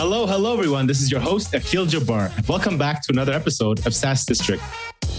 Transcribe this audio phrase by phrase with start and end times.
[0.00, 0.86] Hello, hello, everyone.
[0.86, 2.30] This is your host, Akil Jabbar.
[2.48, 4.62] Welcome back to another episode of SaaS District.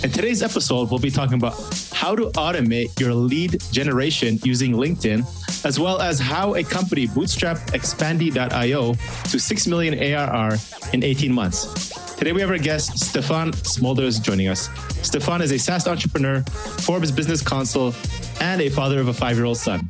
[0.05, 1.51] In today's episode, we'll be talking about
[1.91, 5.25] how to automate your lead generation using LinkedIn,
[5.65, 10.55] as well as how a company bootstrapped Expandi.io to 6 million ARR
[10.93, 12.15] in 18 months.
[12.15, 14.69] Today we have our guest, Stefan Smulders, joining us.
[15.05, 16.41] Stefan is a SaaS entrepreneur,
[16.85, 17.93] Forbes Business Council,
[18.39, 19.89] and a father of a five year old son.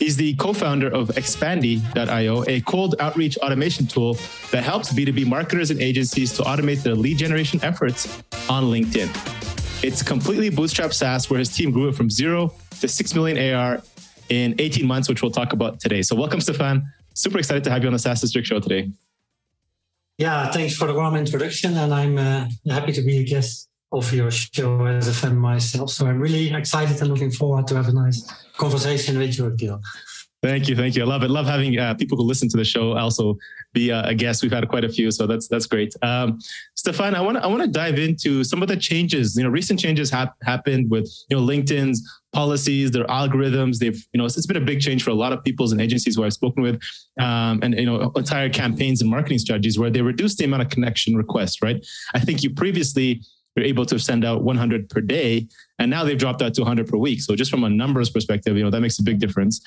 [0.00, 4.14] He's the co founder of Expandi.io, a cold outreach automation tool
[4.50, 9.10] that helps B2B marketers and agencies to automate their lead generation efforts on LinkedIn.
[9.84, 13.82] It's completely bootstrap SaaS where his team grew it from zero to 6 million AR
[14.30, 16.00] in 18 months, which we'll talk about today.
[16.00, 16.82] So, welcome, Stefan.
[17.12, 18.90] Super excited to have you on the SaaS District show today.
[20.16, 21.76] Yeah, thanks for the warm introduction.
[21.76, 25.90] And I'm uh, happy to be a guest of your show as a fan myself.
[25.90, 28.22] So I'm really excited and looking forward to have a nice
[28.56, 29.80] conversation with you, Akil.
[30.42, 31.02] Thank you, thank you.
[31.02, 31.30] I love it.
[31.30, 33.36] Love having uh, people who listen to the show also
[33.74, 34.42] be uh, a guest.
[34.42, 35.94] We've had quite a few, so that's that's great.
[36.00, 36.38] Um,
[36.76, 39.36] Stefan, I want I want to dive into some of the changes.
[39.36, 42.02] You know, recent changes have happened with you know LinkedIn's
[42.32, 43.78] policies, their algorithms.
[43.78, 46.16] They've you know it's been a big change for a lot of peoples and agencies
[46.16, 46.80] who I've spoken with,
[47.20, 50.70] um, and you know entire campaigns and marketing strategies where they reduce the amount of
[50.70, 51.60] connection requests.
[51.60, 51.84] Right.
[52.14, 53.20] I think you previously
[53.56, 55.46] were able to send out 100 per day,
[55.78, 57.20] and now they've dropped that to 100 per week.
[57.20, 59.60] So just from a numbers perspective, you know that makes a big difference.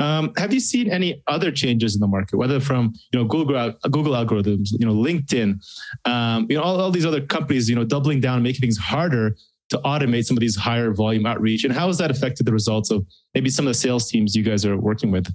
[0.00, 3.72] Um, have you seen any other changes in the market, whether from you know Google
[3.90, 5.60] Google algorithms, you know LinkedIn,
[6.04, 8.78] um, you know all, all these other companies, you know doubling down, and making things
[8.78, 9.36] harder
[9.70, 12.90] to automate some of these higher volume outreach, and how has that affected the results
[12.90, 15.32] of maybe some of the sales teams you guys are working with?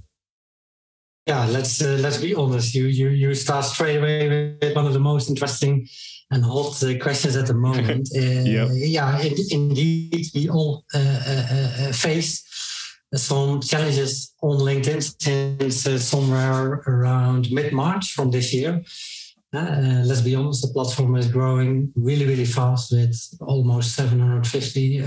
[1.25, 2.75] Yeah, let's uh, let's be honest.
[2.75, 5.87] You you you start straight away with one of the most interesting
[6.31, 8.09] and hot uh, questions at the moment.
[8.15, 8.69] Uh, yep.
[8.71, 12.43] Yeah, in, indeed, we all uh, uh, uh, face
[13.15, 18.83] some challenges on LinkedIn since uh, somewhere around mid March from this year.
[19.51, 25.05] Uh, let's be honest, the platform is growing really, really fast with almost 750, uh,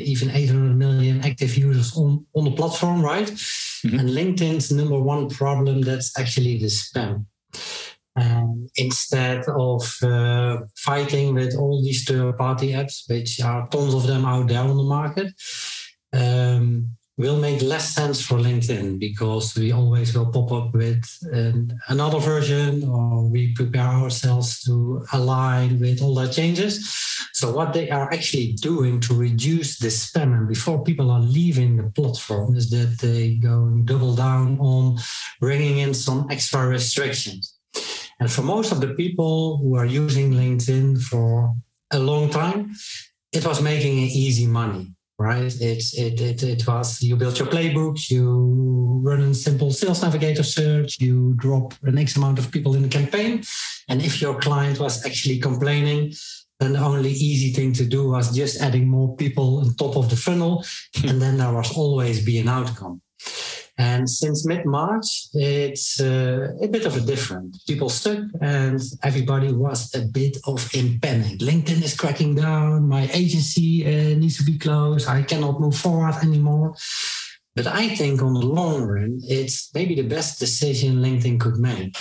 [0.00, 3.26] even 800 million active users on, on the platform, right?
[3.26, 3.98] Mm-hmm.
[3.98, 7.26] And LinkedIn's number one problem that's actually the spam.
[8.16, 14.06] Um, instead of uh, fighting with all these third party apps, which are tons of
[14.06, 15.32] them out there on the market,
[16.12, 21.78] um, will make less sense for LinkedIn because we always will pop up with an,
[21.88, 26.90] another version or we prepare ourselves to align with all the changes.
[27.32, 31.76] So, what they are actually doing to reduce the spam and before people are leaving
[31.76, 34.98] the platform is that they go double down on
[35.40, 37.54] bringing in some extra restrictions.
[38.20, 41.54] And for most of the people who are using LinkedIn for
[41.90, 42.74] a long time,
[43.32, 45.54] it was making easy money right?
[45.60, 50.42] It's it, it it was you build your playbook, you run a simple sales navigator
[50.42, 53.42] search, you drop an X amount of people in the campaign,
[53.88, 56.12] and if your client was actually complaining,
[56.60, 60.10] then the only easy thing to do was just adding more people on top of
[60.10, 60.64] the funnel,
[61.06, 63.00] and then there was always be an outcome.
[63.76, 67.56] And since mid March, it's uh, a bit of a different.
[67.66, 71.40] People stuck, and everybody was a bit of in panic.
[71.40, 72.88] LinkedIn is cracking down.
[72.88, 75.08] My agency uh, needs to be closed.
[75.08, 76.74] I cannot move forward anymore.
[77.56, 81.96] But I think on the long run, it's maybe the best decision LinkedIn could make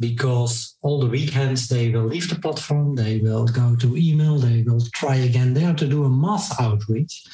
[0.00, 4.62] because all the weekends they will leave the platform, they will go to email, they
[4.62, 7.24] will try again there to do a mass outreach.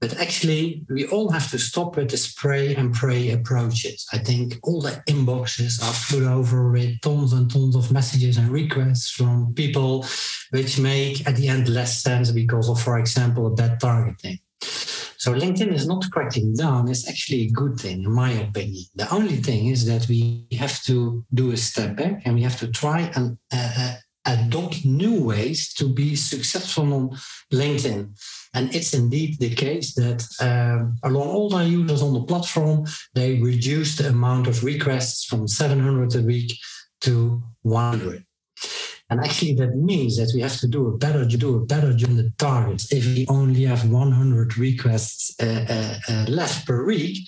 [0.00, 4.06] But actually, we all have to stop with the spray and pray approaches.
[4.12, 8.48] I think all the inboxes are filled over with tons and tons of messages and
[8.48, 10.06] requests from people,
[10.50, 14.38] which make at the end less sense because of, for example, a bad targeting.
[15.20, 16.88] So LinkedIn is not cracking down.
[16.88, 18.84] It's actually a good thing, in my opinion.
[18.94, 22.58] The only thing is that we have to do a step back and we have
[22.60, 23.94] to try and uh, uh
[24.26, 27.10] adopt new ways to be successful on
[27.52, 28.10] LinkedIn.
[28.54, 33.40] And it's indeed the case that um, along all the users on the platform, they
[33.40, 36.52] reduced the amount of requests from 700 a week
[37.02, 38.24] to 100.
[39.10, 42.10] And actually, that means that we have to do a better do a better job
[42.10, 42.92] on the targets.
[42.92, 47.18] If we only have 100 requests uh, uh, uh, less per week,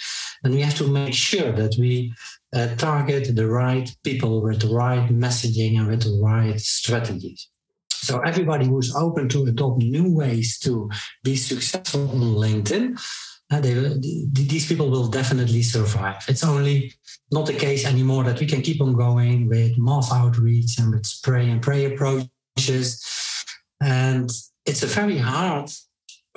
[0.42, 2.14] then we have to make sure that we
[2.54, 7.48] uh, target the right people with the right messaging and with the right strategies.
[7.90, 10.90] So everybody who's open to adopt new ways to
[11.22, 13.00] be successful on LinkedIn,
[13.50, 13.74] uh, they
[14.32, 16.24] these people will definitely survive.
[16.26, 16.94] It's only
[17.30, 21.06] not the case anymore that we can keep on going with mass outreach and with
[21.06, 23.04] spray and pray approaches.
[23.80, 24.30] And
[24.66, 25.70] it's a very hard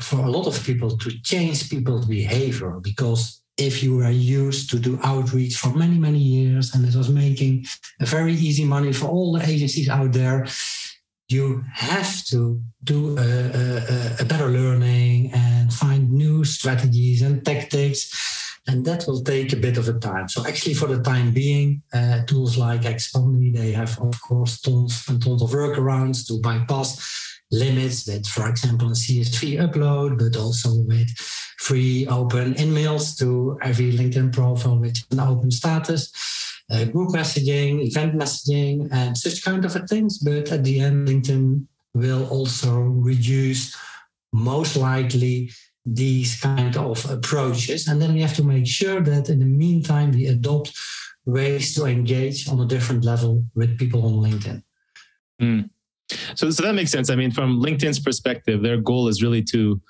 [0.01, 4.79] for a lot of people to change people's behavior because if you are used to
[4.79, 7.65] do outreach for many, many years and it was making
[8.01, 10.45] a very easy money for all the agencies out there,
[11.29, 18.11] you have to do a, a, a better learning and find new strategies and tactics
[18.67, 20.27] and that will take a bit of a time.
[20.27, 25.03] So actually, for the time being, uh, tools like Expandi, they have of course tons
[25.07, 30.69] and tons of workarounds to bypass limits with, for example, a CSV upload, but also
[30.81, 31.09] with
[31.57, 36.11] free open emails to every LinkedIn profile with an open status,
[36.71, 40.19] uh, group messaging, event messaging, and such kind of things.
[40.19, 43.75] But at the end, LinkedIn will also reduce
[44.33, 45.51] most likely
[45.85, 47.87] these kind of approaches.
[47.87, 50.73] And then we have to make sure that in the meantime, we adopt
[51.25, 54.63] ways to engage on a different level with people on LinkedIn.
[55.41, 55.69] Mm.
[56.35, 57.09] So, so that makes sense.
[57.09, 59.81] I mean, from LinkedIn's perspective, their goal is really to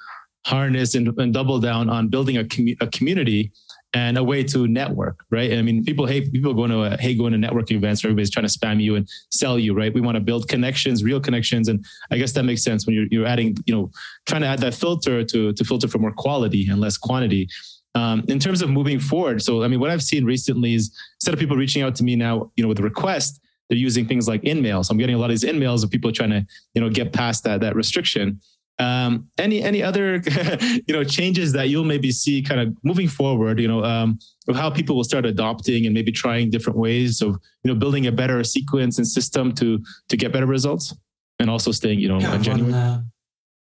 [0.46, 3.52] harness and, and double down on building a, commu- a community
[3.96, 5.54] and a way to network, right?
[5.54, 8.30] I mean, people hate people going to a, hey going to networking events where everybody's
[8.30, 9.94] trying to spam you and sell you, right?
[9.94, 13.08] We want to build connections, real connections, and I guess that makes sense when you're
[13.10, 13.90] you're adding, you know,
[14.26, 17.48] trying to add that filter to to filter for more quality and less quantity.
[17.96, 21.34] Um, in terms of moving forward, so I mean, what I've seen recently is instead
[21.34, 23.40] of people reaching out to me now, you know, with a request,
[23.70, 24.86] they're using things like InMail.
[24.86, 27.14] So I'm getting a lot of these InMails of people trying to, you know, get
[27.14, 28.40] past that that restriction.
[28.78, 30.16] Um, any any other
[30.62, 33.60] you know changes that you'll maybe see kind of moving forward?
[33.60, 34.20] You know, um,
[34.50, 38.08] of how people will start adopting and maybe trying different ways of you know building
[38.08, 40.94] a better sequence and system to to get better results,
[41.40, 42.74] and also staying you know yeah, genuine.
[42.74, 43.02] One, uh,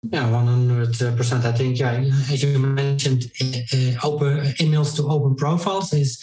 [0.02, 1.44] yeah, one hundred percent.
[1.44, 1.92] I think yeah,
[2.30, 6.20] as you mentioned, uh, open emails to open profiles is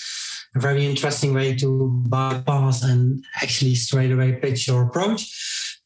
[0.56, 5.22] a very interesting way to bypass and actually straight away pitch your approach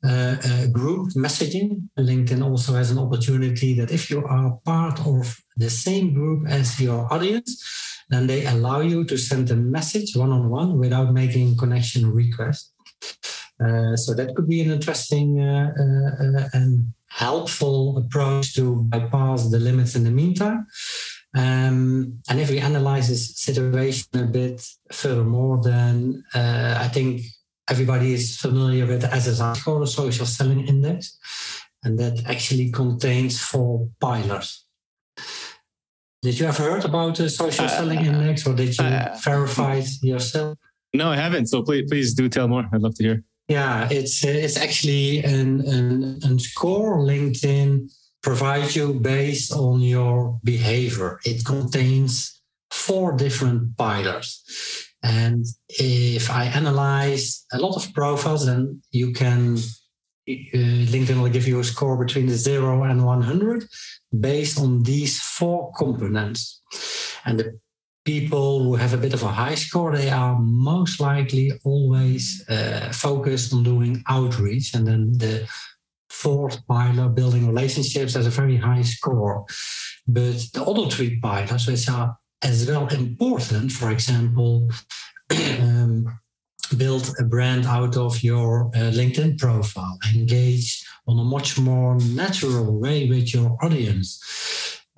[0.05, 1.87] uh, uh, group messaging.
[1.97, 6.79] LinkedIn also has an opportunity that if you are part of the same group as
[6.79, 7.63] your audience,
[8.09, 12.73] then they allow you to send a message one on one without making connection request.
[13.63, 19.49] Uh, so that could be an interesting uh, uh, uh, and helpful approach to bypass
[19.49, 20.67] the limits in the meantime.
[21.37, 27.21] Um, and if we analyze this situation a bit furthermore, then I think
[27.69, 31.17] everybody is familiar with the SSI score, the Social Selling Index,
[31.83, 34.65] and that actually contains four pillars.
[36.23, 39.75] Did you ever heard about the Social uh, Selling Index, or did you uh, verify
[39.75, 40.57] it yourself?
[40.93, 41.47] No, I haven't.
[41.47, 42.65] So please, please do tell more.
[42.73, 43.23] I'd love to hear.
[43.47, 47.89] Yeah, it's it's actually an, an, an score LinkedIn
[48.21, 51.19] provides you based on your behavior.
[51.25, 52.41] It contains
[52.71, 54.43] four different pillars.
[55.03, 61.47] And if I analyze a lot of profiles, then you can, uh, LinkedIn will give
[61.47, 63.63] you a score between the zero and 100
[64.19, 66.61] based on these four components.
[67.25, 67.59] And the
[68.05, 72.89] people who have a bit of a high score, they are most likely always uh,
[72.91, 74.73] focused on doing outreach.
[74.73, 75.47] And then the
[76.09, 79.45] fourth pillar, building relationships, has a very high score.
[80.07, 84.69] But the other three pillars, which are as well important, for example,
[85.59, 86.19] um,
[86.77, 92.80] build a brand out of your uh, LinkedIn profile, engage on a much more natural
[92.80, 94.21] way with your audience,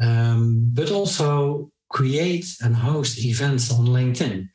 [0.01, 4.47] um, but also create and host events on LinkedIn.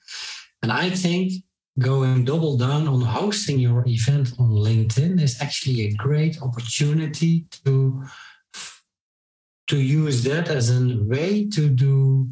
[0.62, 1.32] And I think
[1.78, 8.04] going double down on hosting your event on LinkedIn is actually a great opportunity to
[9.66, 12.28] to use that as a way to do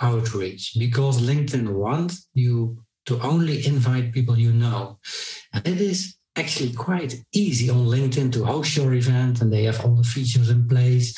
[0.00, 4.98] outreach because LinkedIn wants you to only invite people you know.
[5.52, 9.84] And it is actually quite easy on LinkedIn to host your event, and they have
[9.84, 11.14] all the features in place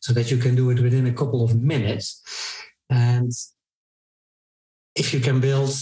[0.00, 2.22] so that you can do it within a couple of minutes.
[2.88, 3.32] And
[4.94, 5.74] if you can build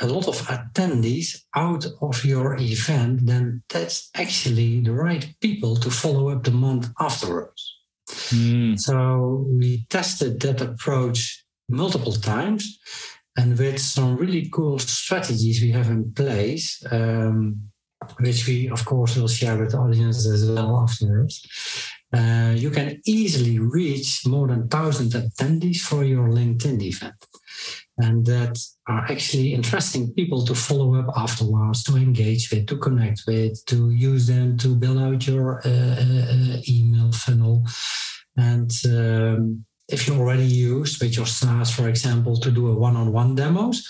[0.00, 5.90] a lot of attendees out of your event, then that's actually the right people to
[5.90, 7.76] follow up the month afterwards.
[8.30, 8.78] Mm.
[8.78, 12.78] So we tested that approach multiple times.
[13.38, 17.60] And with some really cool strategies we have in place, um,
[18.20, 21.46] which we, of course, will share with the audience as well afterwards,
[22.12, 27.14] uh, you can easily reach more than 1,000 attendees for your LinkedIn event.
[27.98, 33.22] And that are actually interesting people to follow up afterwards, to engage with, to connect
[33.26, 37.64] with, to use them to build out your uh, uh, email funnel.
[38.36, 43.34] And um, if you already used with your SaaS, for example, to do a one-on-one
[43.34, 43.82] demos,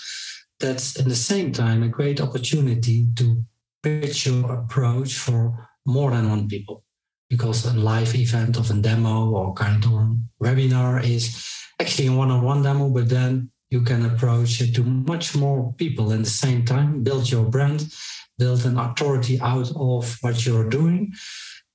[0.59, 3.43] that's in the same time a great opportunity to
[3.83, 6.83] pitch your approach for more than one people.
[7.29, 11.45] Because a live event of a demo or kind of webinar is
[11.77, 16.23] actually a one-on-one demo, but then you can approach it to much more people in
[16.23, 17.93] the same time, build your brand,
[18.37, 21.13] build an authority out of what you're doing.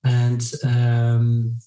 [0.05, 1.59] And um,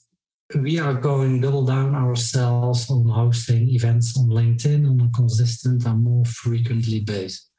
[0.53, 6.03] we are going double down ourselves on hosting events on LinkedIn on a consistent and
[6.03, 7.49] more frequently basis.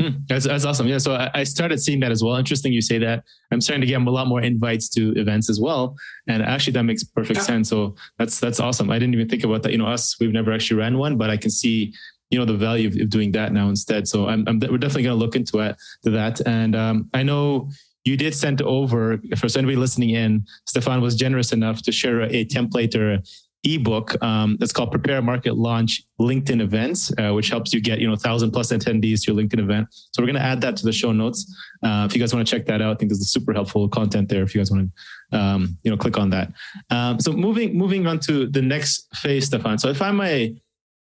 [0.00, 0.86] Hmm, that's, that's awesome.
[0.86, 0.96] Yeah.
[0.96, 2.36] So I, I, started seeing that as well.
[2.36, 3.22] Interesting you say that.
[3.50, 5.94] I'm starting to get a lot more invites to events as well.
[6.26, 7.44] And actually that makes perfect yeah.
[7.44, 7.68] sense.
[7.68, 8.90] So that's, that's awesome.
[8.90, 9.72] I didn't even think about that.
[9.72, 11.92] You know, us, we've never actually ran one, but I can see,
[12.30, 14.08] you know, the value of, of doing that now instead.
[14.08, 16.40] So I'm, I'm we're definitely going to look into it, to that.
[16.46, 17.68] And um, I know
[18.04, 22.28] you did send over for anybody listening in, Stefan was generous enough to share a,
[22.28, 23.18] a template or
[23.64, 28.08] ebook um, that's called Prepare Market Launch LinkedIn Events, uh, which helps you get you
[28.08, 29.86] know thousand plus attendees to your LinkedIn event.
[30.12, 31.52] So we're going to add that to the show notes.
[31.82, 33.88] Uh, if you guys want to check that out, I think there's a super helpful
[33.88, 34.42] content there.
[34.42, 34.90] If you guys want
[35.30, 36.52] to um, you know click on that.
[36.90, 39.78] Um, so moving moving on to the next phase, Stefan.
[39.78, 40.54] So if I'm a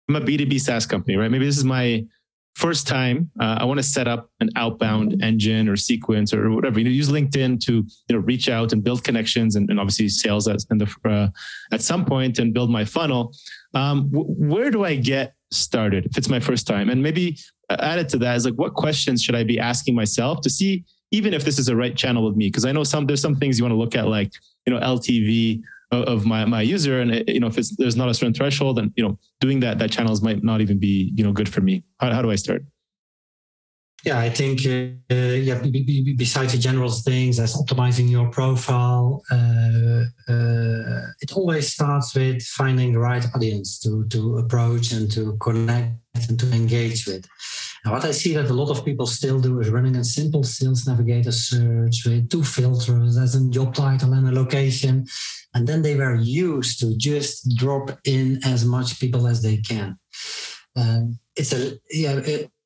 [0.10, 1.30] I'm a B2B SaaS company, right?
[1.30, 2.06] Maybe this is my
[2.58, 6.80] first time uh, i want to set up an outbound engine or sequence or whatever
[6.80, 7.74] you know use linkedin to
[8.08, 11.28] you know reach out and build connections and, and obviously sales at, the, uh,
[11.72, 13.32] at some point and build my funnel.
[13.76, 16.90] Um, w- where do i get started if it's my first time?
[16.90, 17.38] And maybe
[17.70, 20.84] uh, added to that is like what questions should i be asking myself to see
[21.12, 22.48] even if this is the right channel with me?
[22.48, 24.32] Because i know some there's some things you want to look at like
[24.66, 27.00] you know ltv of my my user.
[27.01, 29.79] And you know if it's there's not a certain threshold and you know doing that
[29.79, 31.84] that channels might not even be you know good for me.
[32.00, 32.63] How, how do i start?
[34.06, 35.60] Yeah i think uh, yeah
[36.15, 42.94] besides the general things as optimizing your profile uh, uh, it always starts with finding
[42.94, 47.25] the right audience to to approach and to connect and to engage with
[47.91, 50.88] what I see that a lot of people still do is running a simple sales
[50.88, 55.06] navigator search with two filters as a job title and a location.
[55.53, 59.98] And then they were used to just drop in as much people as they can.
[60.75, 62.20] Um, it's a yeah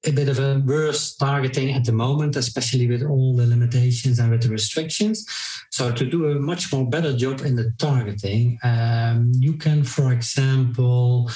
[0.03, 4.31] a, bit of a worse targeting at the moment, especially with all the limitations and
[4.31, 5.25] with the restrictions.
[5.69, 10.11] So to do a much more better job in the targeting, um, you can, for
[10.11, 11.29] example,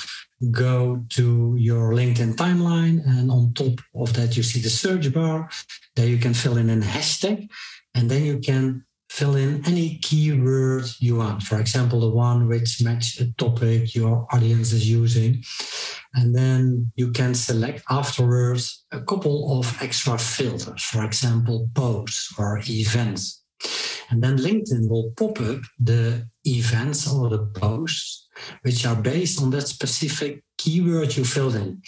[0.51, 5.49] go to your LinkedIn timeline, and on top of that, you see the search bar.
[5.95, 7.47] There you can fill in a hashtag,
[7.93, 11.41] and then you can fill in any keyword you want.
[11.43, 15.43] For example, the one which match a topic your audience is using.
[16.15, 22.61] And then you can select afterwards a couple of extra filters, for example, posts or
[22.67, 23.43] events.
[24.09, 28.25] And then LinkedIn will pop up the events or the posts
[28.61, 31.81] which are based on that specific keyword you filled in.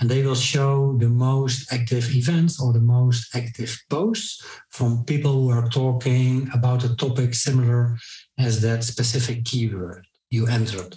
[0.00, 5.32] And they will show the most active events or the most active posts from people
[5.32, 7.96] who are talking about a topic similar
[8.38, 10.96] as that specific keyword you entered.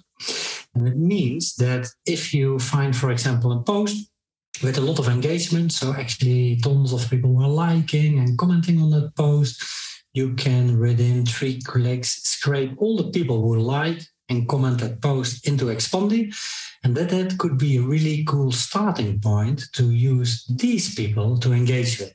[0.73, 4.09] And it means that if you find, for example, a post
[4.63, 8.89] with a lot of engagement, so actually tons of people were liking and commenting on
[8.91, 9.63] that post,
[10.13, 15.47] you can within three clicks scrape all the people who like and comment that post
[15.47, 16.33] into Expandi.
[16.83, 21.53] And that, that could be a really cool starting point to use these people to
[21.53, 22.13] engage with.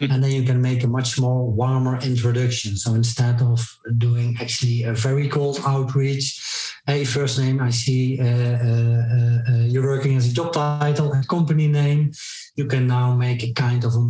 [0.00, 0.12] Mm-hmm.
[0.12, 2.76] And then you can make a much more warmer introduction.
[2.76, 3.66] So instead of
[3.98, 6.40] doing actually a very cold outreach,
[6.86, 11.26] hey, first name, I see uh, uh, uh, you're working as a job title and
[11.26, 12.12] company name,
[12.54, 14.00] you can now make a kind of a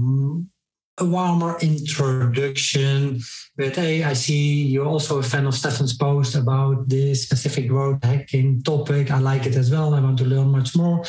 [1.00, 3.20] a warmer introduction
[3.58, 8.04] But hey, I see you're also a fan of Stefan's post about this specific growth
[8.04, 9.10] hacking topic.
[9.10, 9.94] I like it as well.
[9.94, 11.02] I want to learn much more.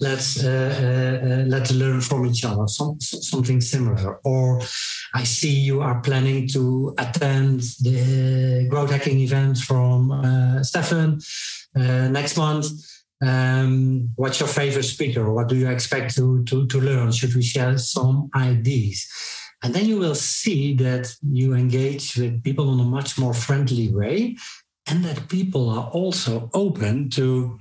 [0.00, 0.50] Let's uh,
[0.84, 2.68] uh, uh, let's learn from each other.
[2.68, 4.20] Some, something similar.
[4.22, 4.60] Or
[5.14, 11.20] I see you are planning to attend the growth hacking event from uh, Stefan
[11.74, 12.66] uh, next month.
[13.26, 15.32] Um, what's your favorite speaker?
[15.32, 17.12] What do you expect to, to, to learn?
[17.12, 19.06] Should we share some ideas?
[19.62, 23.88] And then you will see that you engage with people in a much more friendly
[23.88, 24.36] way,
[24.86, 27.58] and that people are also open to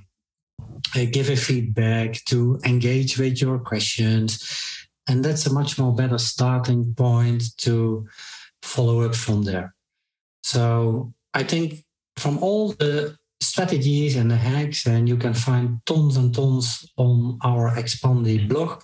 [0.95, 4.43] uh, give a feedback, to engage with your questions.
[5.07, 8.05] And that's a much more better starting point to
[8.61, 9.73] follow up from there.
[10.43, 11.85] So I think
[12.17, 13.15] from all the
[13.45, 18.81] strategies and the hacks, and you can find tons and tons on our Expandi blog.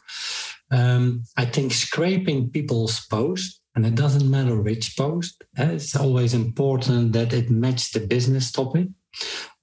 [0.71, 6.33] Um, I think scraping people's posts, and it doesn't matter which post, eh, it's always
[6.33, 8.87] important that it matches the business topic,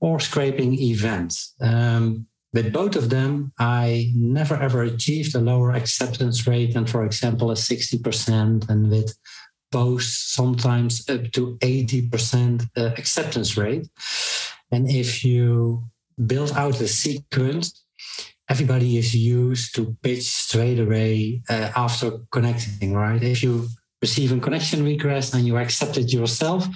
[0.00, 1.55] or scraping events.
[1.61, 7.05] Um, with both of them, I never ever achieved a lower acceptance rate than, for
[7.05, 9.15] example, a 60%, and with
[9.71, 13.88] posts sometimes up to 80% uh, acceptance rate.
[14.73, 15.85] And if you
[16.26, 17.85] build out a sequence,
[18.49, 23.23] everybody is used to pitch straight away uh, after connecting, right?
[23.23, 23.68] If you
[24.00, 26.66] receive a connection request and you accept it yourself,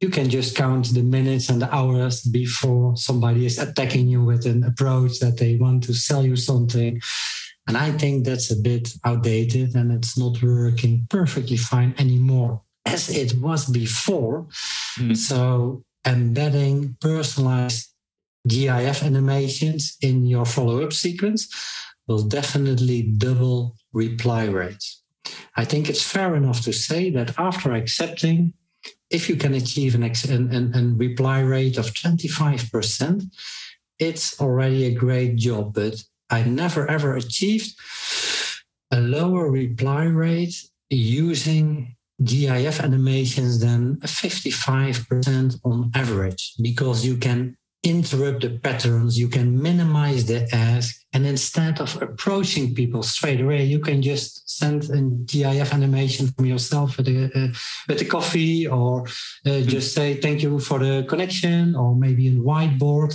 [0.00, 4.44] you can just count the minutes and the hours before somebody is attacking you with
[4.44, 7.00] an approach that they want to sell you something.
[7.66, 13.08] And I think that's a bit outdated and it's not working perfectly fine anymore as
[13.08, 14.46] it was before.
[14.98, 15.16] Mm.
[15.16, 17.90] So embedding personalized
[18.46, 21.48] GIF animations in your follow up sequence
[22.06, 25.02] will definitely double reply rates.
[25.56, 28.52] I think it's fair enough to say that after accepting,
[29.10, 33.22] if you can achieve an, an, an, reply rate of 25%,
[33.98, 35.74] it's already a great job.
[35.74, 37.74] But I never ever achieved
[38.90, 40.54] a lower reply rate
[40.90, 49.60] using GIF animations than 55% on average because you can interrupt the patterns, you can
[49.60, 55.00] minimize the ask, and instead of approaching people straight away, you can just send a
[55.26, 57.48] GIF animation from yourself with a, uh,
[57.88, 59.06] with a coffee, or uh,
[59.44, 59.68] mm-hmm.
[59.68, 63.14] just say thank you for the connection, or maybe a whiteboard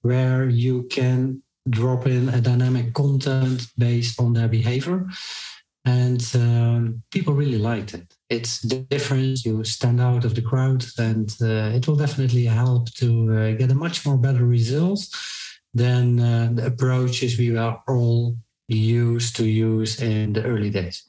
[0.00, 5.06] where you can drop in a dynamic content based on their behavior.
[5.84, 8.15] And um, people really liked it.
[8.28, 9.44] It's different.
[9.44, 13.70] You stand out of the crowd, and uh, it will definitely help to uh, get
[13.70, 15.14] a much more better results
[15.72, 18.36] than uh, the approaches we were all
[18.68, 21.04] used to use in the early days.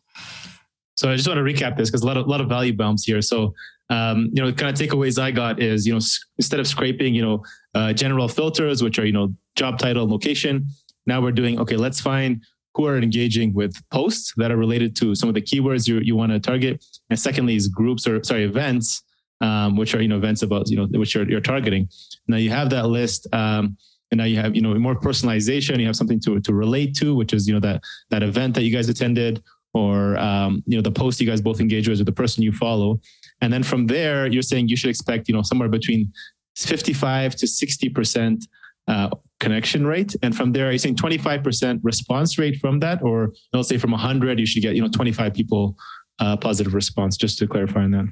[0.95, 3.03] So I just want to recap this because a lot of lot of value bombs
[3.03, 3.21] here.
[3.21, 3.53] So
[3.89, 6.01] um, you know, kind of takeaways I got is you know
[6.37, 7.43] instead of scraping you know
[7.73, 10.67] uh, general filters, which are you know job title, location,
[11.05, 11.77] now we're doing okay.
[11.77, 12.43] Let's find
[12.77, 16.15] who are engaging with posts that are related to some of the keywords you, you
[16.15, 16.85] want to target.
[17.09, 19.01] And secondly is groups or sorry, events,
[19.41, 21.89] um, which are, you know, events about, you know, which you're, you're targeting.
[22.27, 23.27] Now you have that list.
[23.33, 23.75] Um,
[24.11, 25.79] and now you have, you know, more personalization.
[25.79, 28.61] You have something to, to relate to, which is, you know, that, that event that
[28.61, 32.03] you guys attended or, um, you know, the post you guys both engage with or
[32.03, 33.01] the person you follow.
[33.41, 36.11] And then from there, you're saying you should expect, you know, somewhere between
[36.55, 38.43] 55 to 60%
[38.87, 40.15] uh, connection rate.
[40.23, 43.01] And from there, are you saying 25% response rate from that?
[43.01, 45.75] Or let's say from 100, you should get, you know, 25 people
[46.19, 48.07] uh, positive response, just to clarify on that.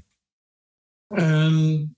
[1.18, 1.96] Um,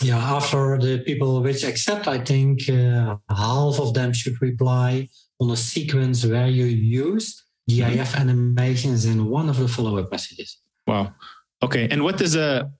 [0.00, 5.08] yeah, after the people which accept, I think uh, half of them should reply
[5.40, 8.20] on a sequence where you use GIF mm-hmm.
[8.20, 10.58] animations in one of the follow-up messages.
[10.86, 11.14] Wow.
[11.62, 11.88] Okay.
[11.90, 12.70] And what does a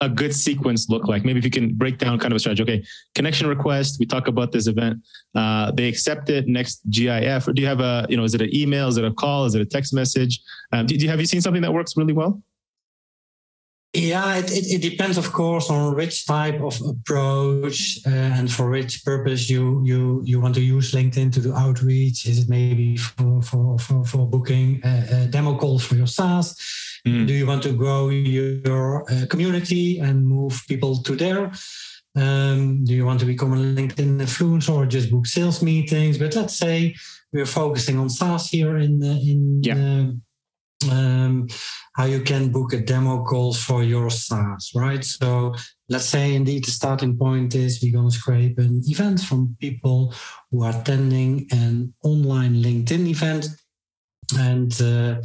[0.00, 1.24] a good sequence look like?
[1.24, 2.62] Maybe if you can break down kind of a strategy.
[2.62, 3.98] Okay, connection request.
[3.98, 5.00] We talk about this event.
[5.34, 6.46] Uh, they accept it.
[6.46, 8.88] Next GIF, or do you have a you know is it an email?
[8.88, 9.44] Is it a call?
[9.46, 10.40] Is it a text message?
[10.72, 12.42] Um, do, do you have you seen something that works really well?
[13.94, 18.68] Yeah, it, it, it, depends, of course, on which type of approach uh, and for
[18.68, 22.26] which purpose you you you want to use LinkedIn to do outreach.
[22.26, 26.58] Is it maybe for for for, for booking a, a demo call for your SaaS?
[27.06, 27.26] Mm.
[27.26, 31.52] Do you want to grow your uh, community and move people to there?
[32.16, 36.16] Um, do you want to become a LinkedIn influencer or just book sales meetings?
[36.16, 36.94] But let's say
[37.32, 39.74] we're focusing on SaaS here in in yeah.
[39.74, 40.12] Uh,
[40.90, 41.48] um,
[41.94, 45.04] how you can book a demo call for your SaaS, right?
[45.04, 45.54] So
[45.88, 50.12] let's say indeed the starting point is we're going to scrape an event from people
[50.50, 53.46] who are attending an online LinkedIn event.
[54.36, 55.22] And uh,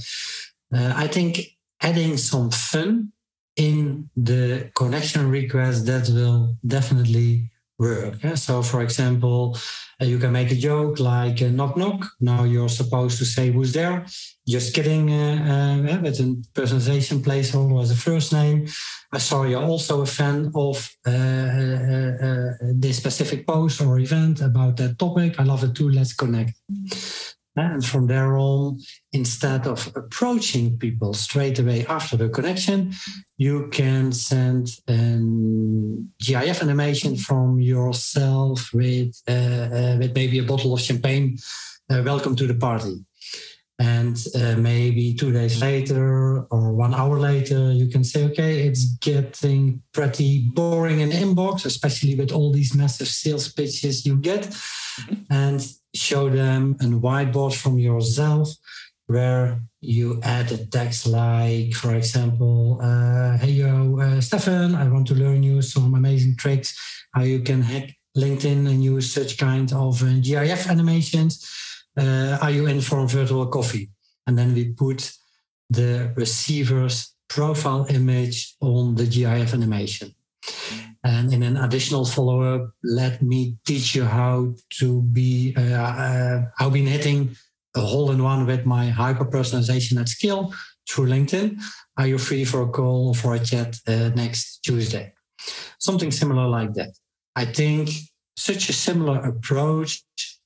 [0.73, 1.41] uh, I think
[1.81, 3.11] adding some fun
[3.55, 8.15] in the connection request that will definitely work.
[8.35, 9.57] So, for example,
[10.01, 12.05] uh, you can make a joke like uh, knock knock.
[12.19, 14.05] Now you're supposed to say who's there.
[14.47, 15.11] Just kidding.
[15.11, 18.67] Uh, uh, with a personalization placeholder as a first name.
[19.11, 20.75] I saw you're also a fan of
[21.07, 25.39] uh, uh, this specific post or event about that topic.
[25.39, 25.89] I love it too.
[25.89, 26.53] Let's connect.
[27.59, 28.79] And from there on,
[29.11, 32.93] instead of approaching people straight away after the connection,
[33.37, 35.19] you can send a
[36.23, 41.37] GIF animation from yourself with, uh, uh, with maybe a bottle of champagne.
[41.89, 43.03] Uh, welcome to the party.
[43.79, 48.85] And uh, maybe two days later or one hour later, you can say, okay, it's
[48.97, 54.41] getting pretty boring in inbox, especially with all these massive sales pitches you get.
[54.41, 55.13] Mm-hmm.
[55.29, 58.49] And show them a whiteboard from yourself
[59.07, 65.07] where you add a text like, for example, uh, hey, yo, uh, Stefan, I want
[65.07, 66.77] to learn you some amazing tricks,
[67.13, 71.47] how you can hack LinkedIn and use such kind of uh, GIF animations.
[71.97, 73.89] Uh, are you in for a virtual coffee?
[74.27, 75.11] And then we put
[75.71, 80.13] the receiver's profile image on the GIF animation.
[81.03, 86.41] And in an additional follow up, let me teach you how to be, uh, uh,
[86.57, 87.35] how been hitting
[87.75, 90.53] a hole in one with my hyper personalization at scale
[90.89, 91.61] through LinkedIn.
[91.97, 95.13] Are you free for a call or for a chat uh, next Tuesday?
[95.79, 96.91] Something similar like that.
[97.35, 97.89] I think
[98.35, 100.03] such a similar approach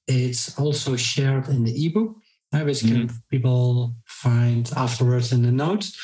[0.08, 2.16] is also shared in the ebook,
[2.54, 3.08] uh, which mm-hmm.
[3.08, 5.98] can people find afterwards in the notes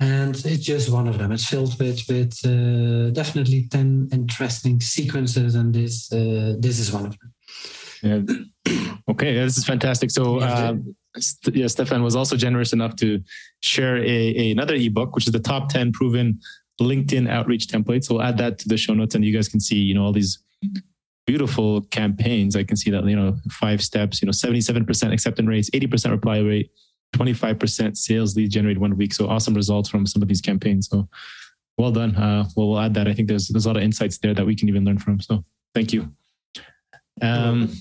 [0.00, 1.32] and it's just one of them.
[1.32, 7.06] It's filled with with uh, definitely ten interesting sequences, and this uh, this is one
[7.06, 7.32] of them.
[8.02, 8.82] Yeah.
[9.08, 10.10] Okay, this is fantastic.
[10.10, 10.74] So, uh,
[11.52, 13.22] yeah, Stefan was also generous enough to
[13.60, 16.40] share a, a, another ebook, which is the top ten proven
[16.80, 18.10] LinkedIn outreach templates.
[18.10, 20.12] We'll add that to the show notes, and you guys can see, you know, all
[20.12, 20.40] these
[21.24, 22.56] beautiful campaigns.
[22.56, 25.86] I can see that, you know, five steps, you know, seventy-seven percent acceptance rates, eighty
[25.86, 26.70] percent reply rate
[27.14, 29.14] 25% sales leads generated one week.
[29.14, 30.88] So awesome results from some of these campaigns.
[30.88, 31.08] So
[31.78, 32.14] well done.
[32.16, 33.08] Uh, well, we'll add that.
[33.08, 35.20] I think there's there's a lot of insights there that we can even learn from.
[35.20, 36.10] So thank you.
[37.22, 37.72] Um,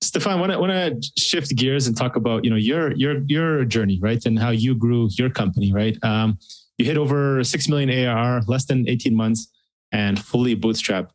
[0.00, 3.98] Stefan, to want to shift gears and talk about you know your your your journey,
[4.00, 5.96] right, and how you grew your company, right?
[6.02, 6.38] Um,
[6.78, 9.48] you hit over six million ARR less than 18 months
[9.92, 11.10] and fully bootstrapped.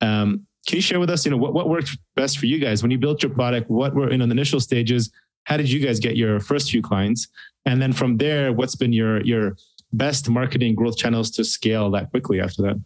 [0.00, 2.82] Um, can you share with us, you know, what, what worked best for you guys
[2.82, 3.68] when you built your product?
[3.68, 5.10] What were in you know, the initial stages?
[5.44, 7.28] How did you guys get your first few clients?
[7.64, 9.56] And then from there, what's been your your
[9.92, 12.80] best marketing growth channels to scale that quickly after that?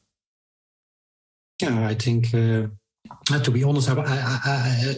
[1.63, 2.67] Yeah, I think uh,
[3.43, 4.41] to be honest, I, I,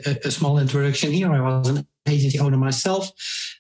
[0.07, 1.33] I, a small introduction here.
[1.33, 3.11] I was an agency owner myself,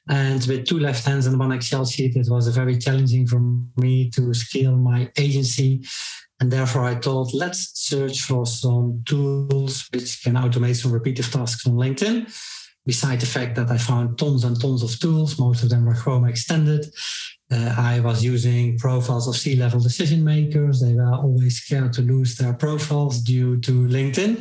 [0.08, 3.40] and with two left hands and one Excel sheet, it was very challenging for
[3.76, 5.84] me to scale my agency.
[6.40, 11.66] And therefore, I thought, let's search for some tools which can automate some repetitive tasks
[11.66, 12.32] on LinkedIn
[12.88, 15.94] beside the fact that I found tons and tons of tools, most of them were
[16.02, 16.86] Chrome extended.
[17.52, 20.80] Uh, I was using profiles of C level decision makers.
[20.80, 24.32] They were always scared to lose their profiles due to LinkedIn.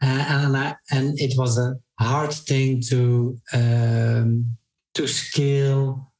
[0.00, 4.56] Uh, and, I, and it was a hard thing to, um,
[4.94, 6.12] to scale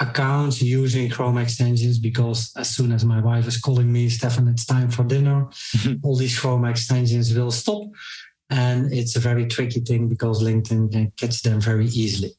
[0.00, 4.66] accounts using Chrome extensions because as soon as my wife is calling me, Stefan, it's
[4.66, 5.48] time for dinner,
[6.02, 7.82] all these Chrome extensions will stop.
[8.50, 12.32] And it's a very tricky thing because LinkedIn can catch them very easily.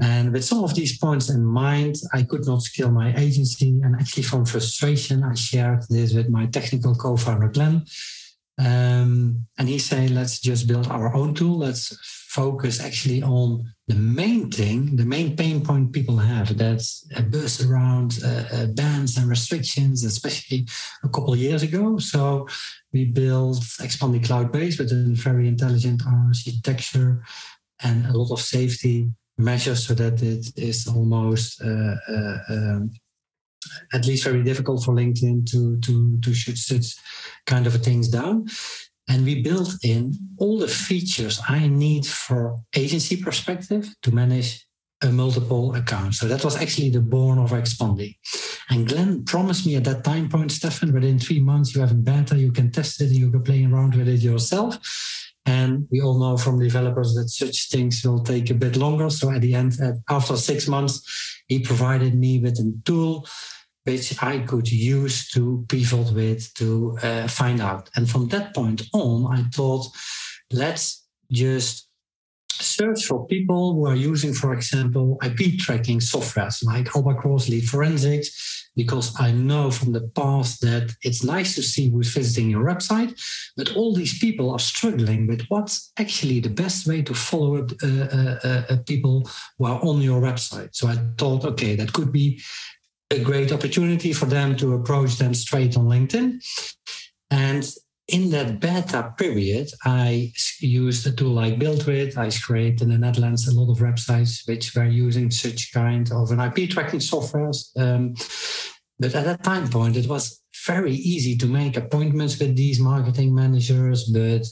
[0.00, 3.80] And with some of these points in mind, I could not scale my agency.
[3.82, 7.84] And actually, from frustration, I shared this with my technical co founder, Glenn.
[8.58, 11.58] Um, and he said, let's just build our own tool.
[11.58, 11.96] Let's
[12.30, 16.56] focus actually on the main thing, the main pain point people have.
[16.56, 20.68] That's a buzz around uh, uh, bans and restrictions, especially
[21.02, 21.98] a couple years ago.
[21.98, 22.46] So
[22.92, 27.24] we built Expandi Cloud Base with a very intelligent architecture
[27.82, 32.90] and a lot of safety measures so that it is almost uh, uh, um,
[33.92, 36.94] at least very difficult for LinkedIn to to to shoot such
[37.46, 38.46] kind of things down.
[39.08, 44.64] And we built in all the features I need for agency perspective to manage
[45.02, 46.14] a multiple account.
[46.14, 48.16] So that was actually the born of Expandi.
[48.68, 51.94] And Glenn promised me at that time point, Stefan, within three months you have a
[51.94, 54.78] beta, you can test it, and you can play around with it yourself.
[55.46, 59.08] And we all know from developers that such things will take a bit longer.
[59.10, 59.72] So at the end,
[60.08, 61.02] after six months,
[61.48, 63.26] he provided me with a tool
[63.84, 67.88] which I could use to pivot with to uh, find out.
[67.96, 69.86] And from that point on, I thought,
[70.52, 71.90] let's just
[72.62, 78.68] search for people who are using, for example, IP tracking softwares like Albacross Lead Forensics,
[78.76, 83.18] because I know from the past that it's nice to see who's visiting your website,
[83.56, 87.70] but all these people are struggling with what's actually the best way to follow up
[87.82, 90.70] uh, uh, uh, uh people who are on your website.
[90.72, 92.40] So I thought, okay, that could be
[93.10, 96.40] a great opportunity for them to approach them straight on LinkedIn.
[97.30, 97.68] And
[98.08, 102.16] in that beta period, I used a tool like BuiltWith.
[102.16, 106.30] I created in the Netherlands a lot of websites which were using such kind of
[106.30, 107.52] an IP tracking software.
[107.76, 108.14] Um,
[108.98, 113.34] but at that time point, it was very easy to make appointments with these marketing
[113.34, 114.04] managers.
[114.04, 114.44] But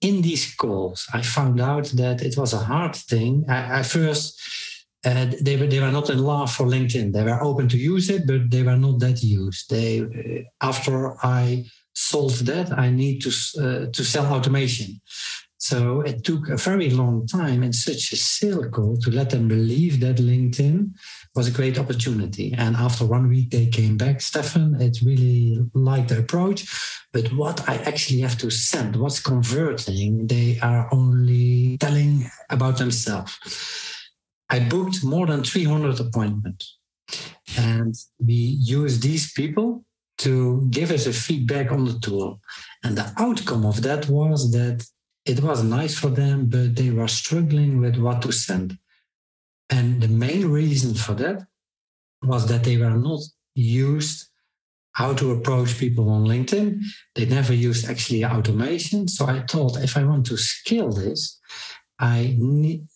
[0.00, 3.44] in these calls, I found out that it was a hard thing.
[3.48, 4.40] I, I first
[5.04, 7.12] uh, they were they were not in love for LinkedIn.
[7.12, 9.70] They were open to use it, but they were not that used.
[9.70, 15.00] They uh, after I solved that, I need to uh, to sell automation.
[15.58, 19.48] So it took a very long time in such a sale call to let them
[19.48, 20.90] believe that LinkedIn
[21.34, 22.52] was a great opportunity.
[22.52, 26.66] And after one week, they came back, Stefan, it really liked the approach.
[27.14, 33.93] But what I actually have to send, what's converting, they are only telling about themselves.
[34.54, 36.78] I booked more than 300 appointments.
[37.58, 37.92] And
[38.24, 39.84] we use these people
[40.18, 42.40] to give us a feedback on the tool.
[42.84, 44.86] And the outcome of that was that
[45.26, 48.78] it was nice for them, but they were struggling with what to send.
[49.70, 51.38] And the main reason for that
[52.22, 53.22] was that they were not
[53.56, 54.28] used
[54.92, 56.80] how to approach people on LinkedIn.
[57.16, 59.08] They never used actually automation.
[59.08, 61.40] So I thought if I want to scale this,
[62.00, 62.36] I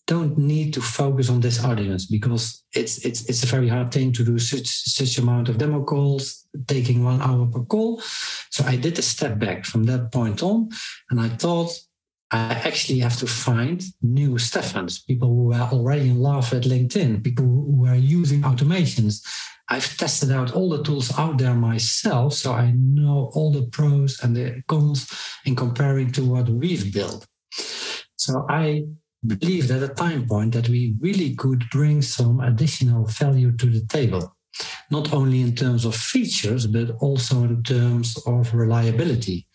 [0.06, 4.12] don't need to focus on this audience because it's it's it's a very hard thing
[4.12, 8.00] to do such such amount of demo calls, taking one hour per call.
[8.50, 10.70] So I did a step back from that point on,
[11.10, 11.70] and I thought
[12.30, 17.22] I actually have to find new Stefans, people who are already in love with LinkedIn,
[17.22, 19.24] people who are using automations.
[19.70, 24.22] I've tested out all the tools out there myself, so I know all the pros
[24.22, 25.10] and the cons
[25.44, 27.26] in comparing to what we've built.
[28.18, 28.84] So I
[29.26, 33.66] believe that at a time point that we really could bring some additional value to
[33.66, 34.36] the table,
[34.90, 39.46] not only in terms of features, but also in terms of reliability.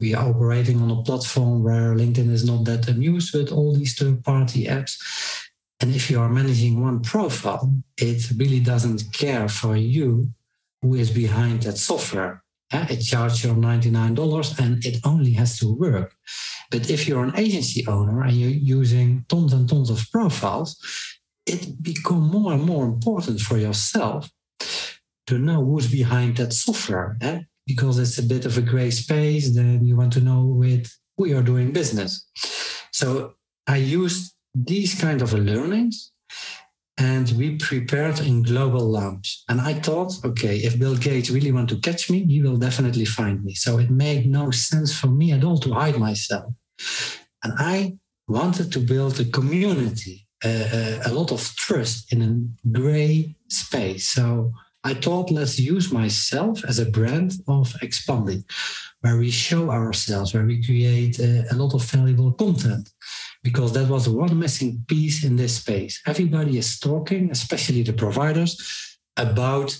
[0.00, 3.94] We are operating on a platform where LinkedIn is not that amused with all these
[3.94, 4.96] third party apps.
[5.80, 10.32] And if you are managing one profile, it really doesn't care for you
[10.82, 12.42] who is behind that software.
[12.72, 16.14] It charges you $99 and it only has to work.
[16.70, 20.76] But if you're an agency owner and you're using tons and tons of profiles,
[21.46, 24.30] it becomes more and more important for yourself
[25.26, 27.16] to know who's behind that software.
[27.20, 27.40] Eh?
[27.66, 31.26] Because it's a bit of a gray space, then you want to know with who
[31.26, 32.24] you're doing business.
[32.92, 33.34] So
[33.66, 36.12] I used these kind of learnings
[37.00, 39.42] and we prepared in global launch.
[39.48, 43.06] And I thought, okay, if Bill Gates really want to catch me, he will definitely
[43.06, 43.54] find me.
[43.54, 46.52] So it made no sense for me at all to hide myself.
[47.42, 47.96] And I
[48.28, 54.08] wanted to build a community, uh, a lot of trust in a gray space.
[54.08, 54.52] So
[54.84, 58.44] I thought, let's use myself as a brand of Expandi
[59.00, 62.90] where we show ourselves, where we create uh, a lot of valuable content
[63.42, 66.00] because that was one missing piece in this space.
[66.06, 68.60] Everybody is talking, especially the providers,
[69.16, 69.76] about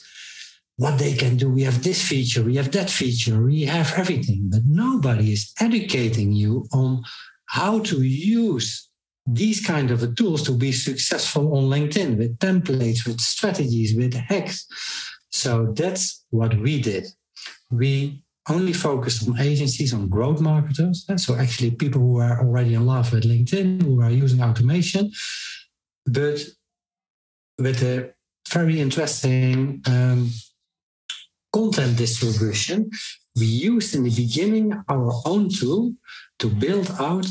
[0.76, 1.50] what they can do.
[1.50, 6.32] We have this feature, we have that feature, we have everything, but nobody is educating
[6.32, 7.02] you on
[7.46, 8.88] how to use
[9.26, 14.66] these kind of tools to be successful on LinkedIn with templates, with strategies, with hacks.
[15.30, 17.06] So that's what we did.
[17.70, 21.06] We only focused on agencies, on growth marketers.
[21.16, 25.12] So actually people who are already in love with LinkedIn, who are using automation,
[26.06, 26.38] but
[27.58, 28.12] with a
[28.48, 30.30] very interesting um,
[31.52, 32.90] content distribution,
[33.36, 35.94] we used in the beginning our own tool
[36.40, 37.26] to build out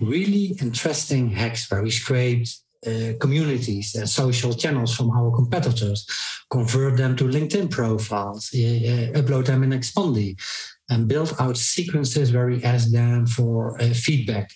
[0.00, 6.06] really interesting hacks where we scraped uh, communities and social channels from our competitors,
[6.50, 10.36] convert them to LinkedIn profiles, uh, upload them in Expandi,
[10.90, 14.50] and build out sequences where we ask them for uh, feedback.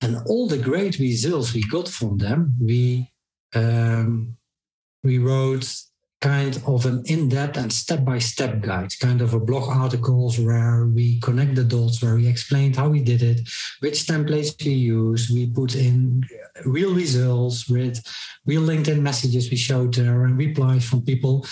[0.00, 3.10] And all the great results we got from them, we
[3.54, 4.36] um,
[5.04, 5.66] we wrote
[6.22, 11.56] kind of an in-depth and step-by-step guide, kind of a blog articles where we connect
[11.56, 13.40] the dots, where we explained how we did it,
[13.80, 15.28] which templates we use.
[15.28, 16.22] We put in
[16.64, 18.00] real results with
[18.46, 21.44] real LinkedIn messages we showed there and replies from people.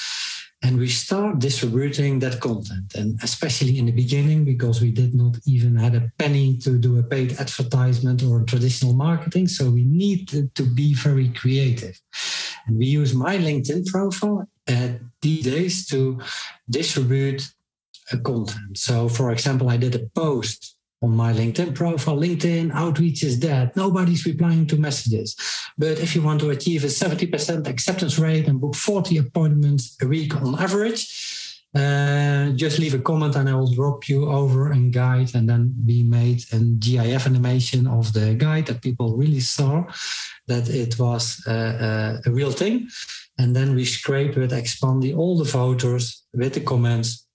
[0.63, 2.95] And we start distributing that content.
[2.95, 6.99] And especially in the beginning, because we did not even had a penny to do
[6.99, 9.49] a paid advertisement or traditional marketing.
[9.49, 11.99] So we need to, be very creative.
[12.67, 14.47] And we use my LinkedIn profile
[15.21, 16.21] these days to
[16.69, 17.43] distribute
[18.13, 18.79] uh, content.
[18.79, 22.17] So, for example, I did a post on my LinkedIn profile.
[22.17, 23.73] LinkedIn outreach is dead.
[23.75, 25.37] Nobody's replying to messages.
[25.79, 30.07] But if you want to achieve a 70% acceptance rate and book 40 appointments a
[30.07, 31.09] week on average,
[31.75, 35.35] uh, just leave a comment and I will drop you over a guide.
[35.35, 39.85] And then we made a GIF animation of the guide that people really saw
[40.49, 42.89] that it was uh, uh, a real thing.
[43.41, 47.27] And then we scraped with Expandi all the photos with the comments.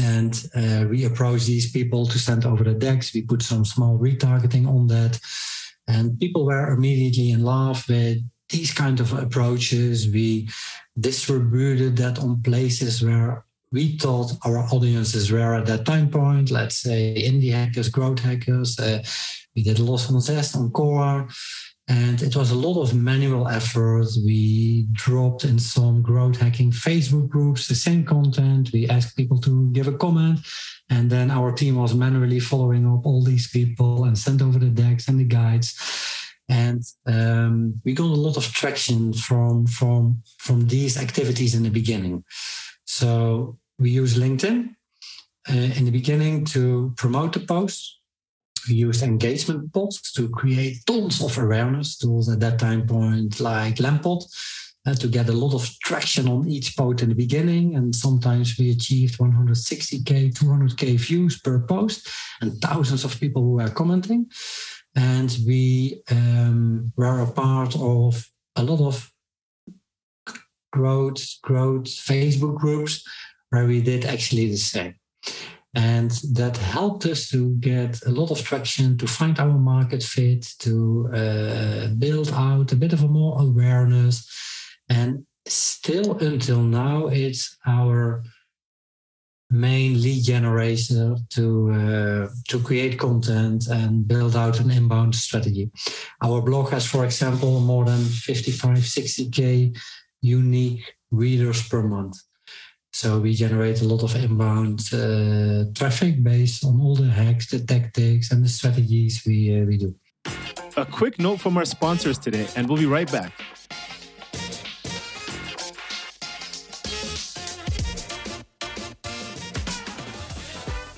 [0.00, 3.12] And uh, we approached these people to send over the decks.
[3.12, 5.20] We put some small retargeting on that.
[5.86, 8.18] And people were immediately in love with
[8.48, 10.08] these kind of approaches.
[10.08, 10.48] We
[10.98, 16.50] distributed that on places where we thought our audiences were at that time point.
[16.50, 18.80] Let's say indie hackers, growth hackers.
[18.80, 19.02] Uh,
[19.54, 21.30] we did a lot on Zest, on Quora.
[21.90, 24.06] And it was a lot of manual effort.
[24.24, 28.70] We dropped in some growth hacking Facebook groups the same content.
[28.72, 30.38] We asked people to give a comment.
[30.88, 34.68] And then our team was manually following up all these people and sent over the
[34.68, 35.74] decks and the guides.
[36.48, 41.70] And um, we got a lot of traction from, from, from these activities in the
[41.70, 42.22] beginning.
[42.84, 44.76] So we use LinkedIn
[45.48, 47.99] uh, in the beginning to promote the posts.
[48.68, 53.76] We used engagement posts to create tons of awareness tools at that time point, like
[53.76, 54.24] Lempod,
[54.86, 57.76] uh, to get a lot of traction on each post in the beginning.
[57.76, 62.08] And sometimes we achieved 160k, 200k views per post,
[62.40, 64.26] and thousands of people who were commenting.
[64.96, 69.10] And we um, were a part of a lot of
[70.72, 73.04] growth, growth Facebook groups
[73.50, 74.94] where we did actually the same.
[75.74, 80.46] And that helped us to get a lot of traction, to find our market fit,
[80.60, 84.28] to uh, build out a bit of a more awareness.
[84.88, 88.24] And still until now, it's our
[89.50, 95.70] main lead generator to uh, to create content and build out an inbound strategy.
[96.22, 99.76] Our blog has, for example, more than 55, 60k
[100.20, 102.16] unique readers per month.
[102.92, 107.60] So we generate a lot of inbound uh, traffic based on all the hacks, the
[107.60, 109.94] tactics, and the strategies we uh, we do.
[110.76, 113.32] A quick note from our sponsors today, and we'll be right back.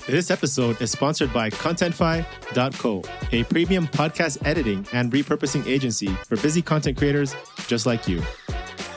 [0.07, 6.61] This episode is sponsored by Contentify.co, a premium podcast editing and repurposing agency for busy
[6.61, 7.35] content creators
[7.67, 8.21] just like you.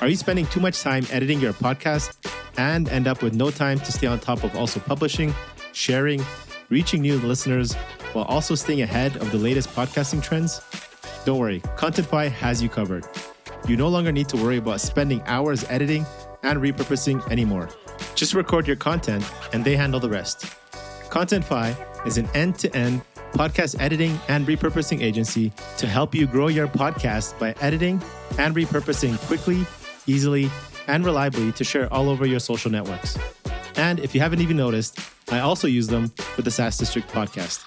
[0.01, 2.17] Are you spending too much time editing your podcast
[2.59, 5.35] and end up with no time to stay on top of also publishing,
[5.73, 6.25] sharing,
[6.69, 7.75] reaching new listeners,
[8.13, 10.61] while also staying ahead of the latest podcasting trends?
[11.25, 13.05] Don't worry, Contentify has you covered.
[13.69, 16.07] You no longer need to worry about spending hours editing
[16.43, 17.69] and repurposing anymore.
[18.15, 20.47] Just record your content and they handle the rest.
[21.11, 21.75] Contentify
[22.07, 26.69] is an end to end podcast editing and repurposing agency to help you grow your
[26.69, 28.01] podcast by editing
[28.39, 29.67] and repurposing quickly
[30.07, 30.51] easily,
[30.89, 33.19] and reliably to share all over your social networks.
[33.77, 34.99] And if you haven't even noticed,
[35.31, 37.65] I also use them for the SaaS District podcast.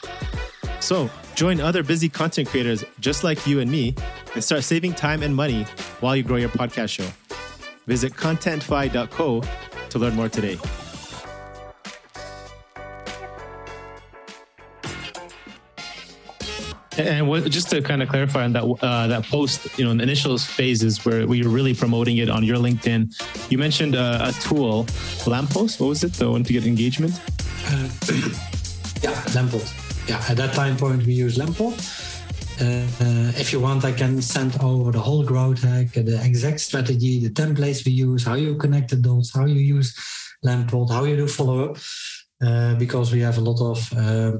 [0.82, 3.96] So join other busy content creators just like you and me
[4.34, 5.64] and start saving time and money
[6.00, 7.08] while you grow your podcast show.
[7.86, 9.44] Visit contentify.co
[9.90, 10.58] to learn more today.
[17.00, 19.98] And what, just to kind of clarify on that uh, that post, you know, in
[19.98, 23.14] the initial phases where we were really promoting it on your LinkedIn,
[23.50, 24.84] you mentioned uh, a tool,
[25.26, 25.80] Lempod.
[25.80, 26.14] What was it?
[26.14, 27.14] The one to get engagement?
[27.66, 27.88] Uh,
[29.02, 29.66] yeah, Lempod.
[30.10, 31.76] Yeah, at that time point we use Lempod.
[32.62, 37.20] Uh, if you want, I can send over the whole growth hack, the exact strategy,
[37.20, 39.96] the templates we use, how you connect the dots, how you use
[40.46, 41.78] Lempod, how you do follow up,
[42.42, 44.38] uh, because we have a lot of uh,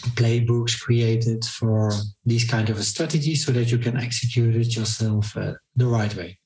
[0.00, 1.92] playbooks created for
[2.24, 6.38] these kind of strategies so that you can execute it yourself uh, the right way.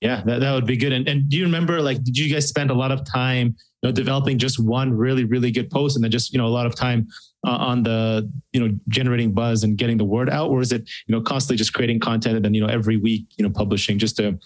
[0.00, 0.92] Yeah, that, that would be good.
[0.92, 3.88] And, and do you remember, like, did you guys spend a lot of time, you
[3.88, 6.66] know, developing just one really, really good post and then just, you know, a lot
[6.66, 7.08] of time
[7.46, 10.50] uh, on the, you know, generating buzz and getting the word out?
[10.50, 13.24] Or is it, you know, constantly just creating content and then, you know, every week,
[13.38, 14.38] you know, publishing just to,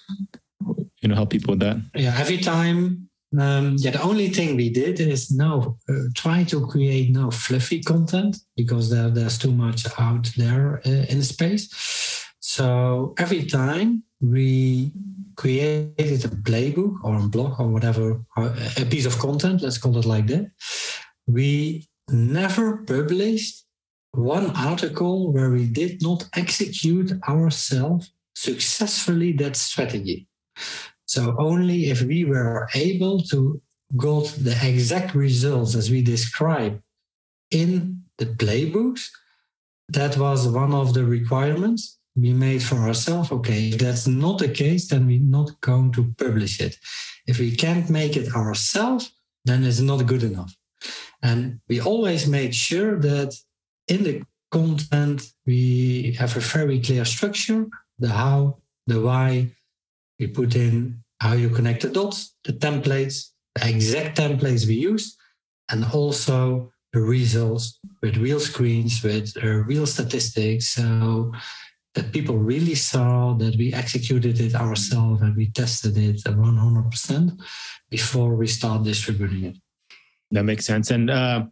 [1.01, 1.79] you know, help people with that?
[1.97, 6.67] Yeah, every time um, yeah, the only thing we did is no uh, try to
[6.67, 12.27] create no fluffy content because there, there's too much out there uh, in space.
[12.41, 14.93] So every time we
[15.37, 20.05] created a playbook or a blog or whatever, a piece of content, let's call it
[20.05, 20.51] like that,
[21.27, 23.65] we never published
[24.13, 30.27] one article where we did not execute ourselves successfully that strategy.
[31.11, 33.61] So only if we were able to
[33.97, 36.81] got the exact results as we describe
[37.51, 39.09] in the playbooks,
[39.89, 43.33] that was one of the requirements we made for ourselves.
[43.33, 46.77] Okay, if that's not the case, then we're not going to publish it.
[47.27, 49.13] If we can't make it ourselves,
[49.45, 50.55] then it's not good enough.
[51.25, 53.35] And we always make sure that
[53.89, 57.67] in the content we have a very clear structure
[57.99, 59.51] the how, the why,
[60.21, 65.17] we put in how you connect the dots, the templates, the exact templates we use,
[65.71, 71.33] and also the results with real screens, with uh, real statistics, so
[71.95, 77.41] that people really saw that we executed it ourselves and we tested it 100%
[77.91, 79.57] before we start distributing it.
[80.31, 80.91] That makes sense.
[80.91, 81.47] And uh,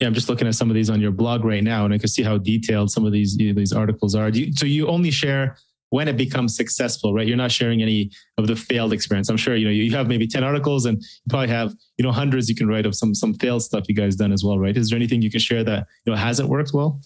[0.00, 1.98] yeah, I'm just looking at some of these on your blog right now, and I
[1.98, 4.28] can see how detailed some of these these articles are.
[4.30, 5.56] You, so you only share
[5.94, 7.24] when it becomes successful, right?
[7.28, 9.28] You're not sharing any of the failed experience.
[9.28, 12.10] I'm sure you know you have maybe ten articles, and you probably have you know
[12.10, 14.76] hundreds you can write of some some failed stuff you guys done as well, right?
[14.76, 17.00] Is there anything you can share that you know hasn't worked well?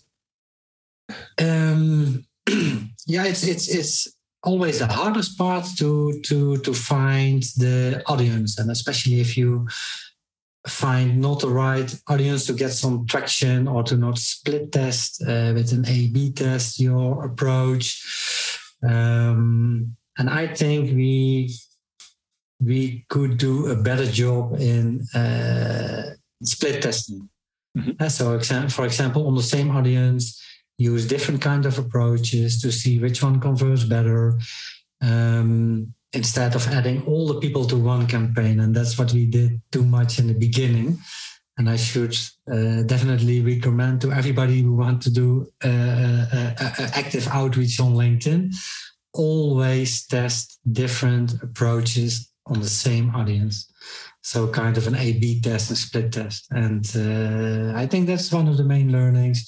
[1.39, 2.24] Um,
[3.07, 4.09] yeah, it's it's it's
[4.43, 9.68] always the hardest part to to to find the audience, and especially if you
[10.66, 15.53] find not the right audience to get some traction or to not split test uh,
[15.55, 18.38] with an A B test your approach.
[18.83, 21.55] Um, and I think we
[22.61, 26.03] we could do a better job in uh,
[26.43, 27.29] split testing.
[27.76, 28.03] Mm-hmm.
[28.03, 30.43] Uh, so, for example, on the same audience,
[30.76, 34.39] use different kind of approaches to see which one converts better.
[35.01, 38.61] Um, instead of adding all the people to one campaign.
[38.61, 40.99] And that's what we did too much in the beginning.
[41.59, 42.16] And I should
[42.50, 47.80] uh, definitely recommend to everybody who want to do uh, uh, uh, uh active outreach
[47.80, 48.54] on LinkedIn,
[49.12, 53.70] always test different approaches on the same audience.
[54.22, 56.46] So kind of an A/B test and split test.
[56.50, 59.44] And uh, I think that's one of the main learnings.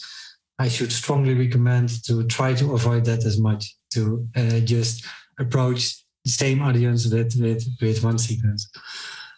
[0.58, 3.76] I should strongly recommend to try to avoid that as much.
[3.94, 4.26] To
[4.64, 5.04] just
[5.38, 8.70] approach the same audience with with with one sequence.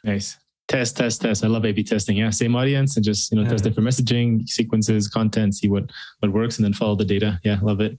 [0.04, 0.36] Nice.
[0.72, 1.44] Test, test, test.
[1.44, 2.16] I love A/B testing.
[2.16, 3.50] Yeah, same audience and just you know yeah.
[3.50, 7.38] test different messaging sequences, content, see what what works, and then follow the data.
[7.44, 7.98] Yeah, love it.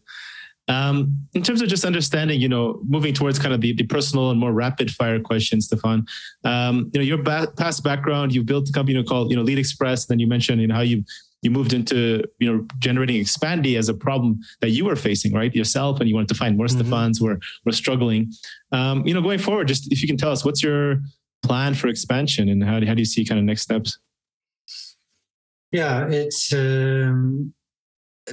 [0.68, 4.32] Um, in terms of just understanding, you know, moving towards kind of the, the personal
[4.32, 6.08] and more rapid fire questions, Stefan,
[6.46, 9.60] um, you know, your ba- past background, you built a company called, you know, Lead
[9.60, 10.06] Express.
[10.08, 11.04] Then you mentioned, you know, how you
[11.44, 15.54] you moved into you know generating Expandi as a problem that you were facing right
[15.54, 16.92] yourself and you wanted to find more mm-hmm.
[16.92, 18.32] stefans were, were struggling
[18.72, 21.02] um, you know going forward just if you can tell us what's your
[21.44, 24.00] plan for expansion and how, how do you see kind of next steps
[25.72, 27.54] yeah it's um,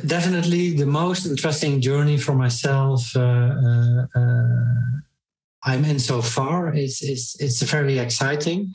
[0.06, 4.90] definitely the most interesting journey for myself uh, uh, uh,
[5.64, 8.72] i'm in so far it's it's it's very exciting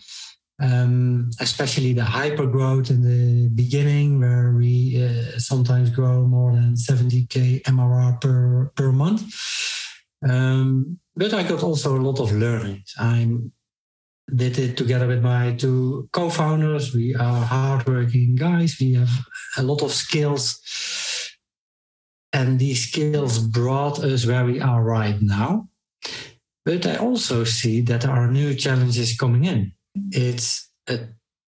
[0.62, 6.76] um, especially the hyper growth in the beginning, where we uh, sometimes grow more than
[6.76, 9.24] 70k MRR per per month.
[10.28, 12.94] Um, but I got also a lot of learnings.
[12.98, 13.28] I
[14.34, 16.94] did it together with my two co-founders.
[16.94, 18.78] We are hardworking guys.
[18.80, 19.12] We have
[19.58, 20.60] a lot of skills,
[22.34, 25.70] and these skills brought us where we are right now.
[26.66, 29.76] But I also see that there are new challenges coming in
[30.12, 31.00] it's a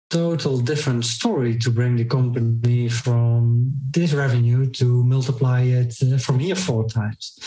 [0.10, 6.40] total different story to bring the company from this revenue to multiply it uh, from
[6.40, 7.38] here four times.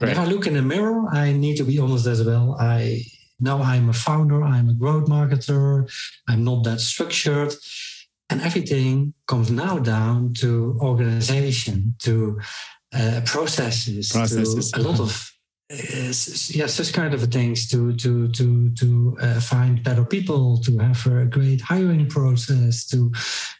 [0.00, 0.12] Right.
[0.12, 2.56] If I look in the mirror, I need to be honest as well.
[2.58, 3.02] I
[3.40, 5.90] know I'm a founder, I'm a growth marketer,
[6.28, 7.54] I'm not that structured.
[8.28, 12.40] And everything comes now down to organization, to
[12.92, 15.32] uh, processes, processes, to a lot of
[15.68, 21.04] yeah, such kind of things to to to to uh, find better people, to have
[21.06, 23.12] a great hiring process, to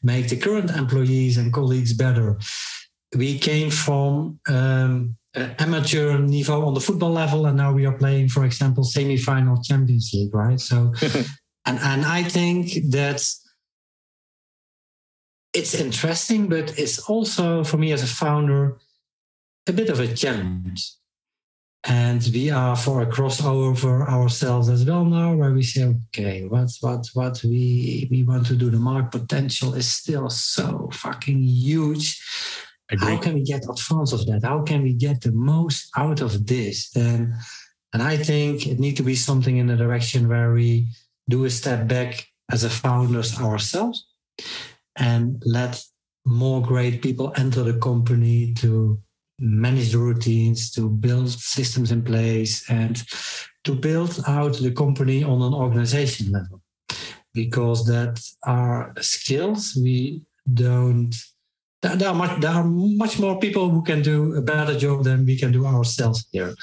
[0.02, 2.38] make the current employees and colleagues better.
[3.16, 7.98] We came from um, Uh, amateur niveau on the football level, and now we are
[7.98, 10.58] playing, for example, semi-final Champions League, right?
[10.58, 10.94] So,
[11.66, 13.22] and and I think that
[15.52, 18.78] it's interesting, but it's also for me as a founder
[19.66, 20.94] a bit of a challenge.
[21.84, 26.70] And we are for a crossover ourselves as well now where we say okay what
[26.80, 28.70] what what we we want to do.
[28.70, 32.20] The market potential is still so fucking huge
[33.00, 36.46] how can we get advance of that how can we get the most out of
[36.46, 37.34] this then
[37.92, 40.86] and i think it needs to be something in the direction where we
[41.28, 44.06] do a step back as a founders ourselves
[44.96, 45.82] and let
[46.24, 48.98] more great people enter the company to
[49.38, 53.02] manage the routines, to build systems in place, and
[53.64, 56.60] to build out the company on an organization level.
[57.34, 60.22] Because that are skills we
[60.52, 61.14] don't.
[61.82, 65.24] There are, much, there are much more people who can do a better job than
[65.24, 66.54] we can do ourselves here.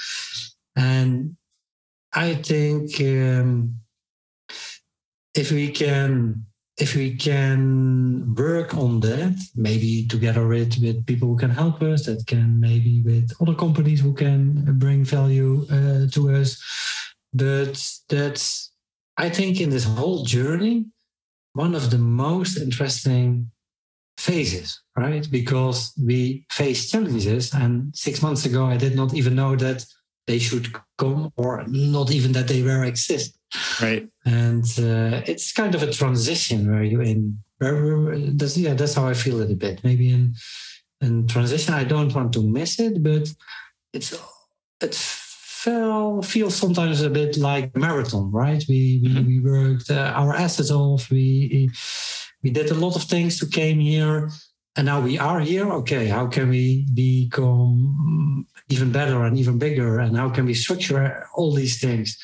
[0.76, 1.36] And
[2.12, 3.76] I think um,
[5.34, 6.44] if we can
[6.76, 12.06] if we can work on that, maybe together with, with people who can help us,
[12.06, 16.60] that can maybe with other companies who can bring value uh, to us.
[17.32, 18.72] But that's,
[19.16, 20.86] I think, in this whole journey,
[21.52, 23.52] one of the most interesting
[24.24, 25.26] phases, right?
[25.30, 27.52] Because we face challenges.
[27.52, 29.84] And six months ago, I did not even know that
[30.26, 33.38] they should come or not even that they were exist
[33.82, 38.94] right and uh, it's kind of a transition where you in where, that's yeah that's
[38.94, 40.34] how i feel it a bit maybe in
[41.00, 43.28] in transition i don't want to miss it but
[43.92, 44.18] it's
[44.80, 49.26] it feel feels sometimes a bit like marathon right we we, mm-hmm.
[49.26, 51.70] we worked uh, our assets off we
[52.44, 54.30] we did a lot of things to came here
[54.76, 59.98] and now we are here okay how can we become even better and even bigger
[59.98, 62.16] and how can we structure all these things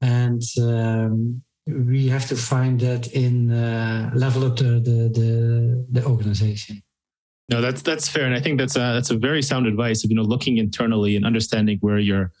[0.00, 6.04] and um, we have to find that in uh, level up the, the the the
[6.04, 6.82] organization.
[7.48, 10.10] No, that's that's fair, and I think that's a, that's a very sound advice of
[10.10, 12.32] you know looking internally and understanding where you're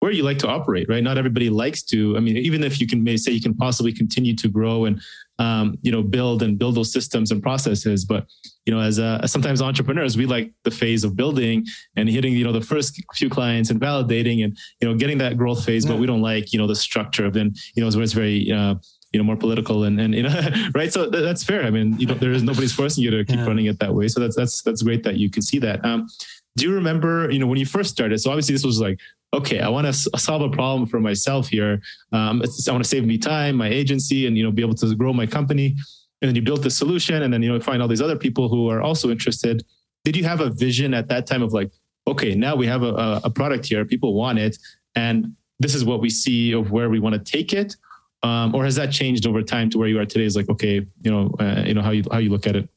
[0.00, 1.02] where you like to operate, right?
[1.02, 2.16] Not everybody likes to.
[2.16, 5.00] I mean, even if you can may say you can possibly continue to grow and
[5.38, 8.26] um, you know build and build those systems and processes, but
[8.64, 11.64] you know, as, a, sometimes entrepreneurs, we like the phase of building
[11.94, 15.36] and hitting you know the first few clients and validating and you know getting that
[15.36, 15.92] growth phase, yeah.
[15.92, 18.50] but we don't like you know the structure of then you know where it's very
[18.50, 18.74] uh,
[19.12, 20.92] you know more political and and you know right?
[20.92, 21.64] So th- that's fair.
[21.64, 23.46] I mean you know there is nobody's forcing you to keep yeah.
[23.46, 24.08] running it that way.
[24.08, 25.84] So that's that's that's great that you can see that.
[25.84, 26.08] Um
[26.56, 28.18] do you remember you know when you first started?
[28.18, 28.98] So obviously this was like
[29.34, 31.80] okay i want to s- solve a problem for myself here
[32.12, 34.94] um i want to save me time my agency and you know be able to
[34.94, 35.74] grow my company
[36.22, 38.48] and then you built the solution and then you know find all these other people
[38.48, 39.64] who are also interested
[40.04, 41.70] did you have a vision at that time of like
[42.06, 44.56] okay now we have a, a product here people want it
[44.94, 47.76] and this is what we see of where we want to take it
[48.22, 50.24] um, or has that changed over time to where you are today?
[50.24, 52.68] Is like okay, you know, uh, you know how you how you look at it.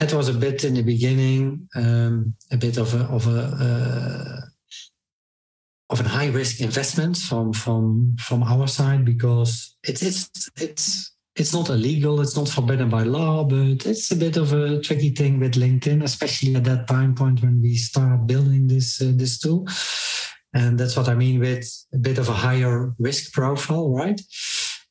[0.00, 4.40] That was a bit in the beginning, um, a bit of a of a uh,
[5.92, 11.52] of a high risk investment from from from our side because it's it's it's it's
[11.54, 15.40] not illegal, it's not forbidden by law, but it's a bit of a tricky thing
[15.40, 19.66] with LinkedIn, especially at that time point when we start building this uh, this tool.
[20.54, 24.20] And that's what I mean with a bit of a higher risk profile, right?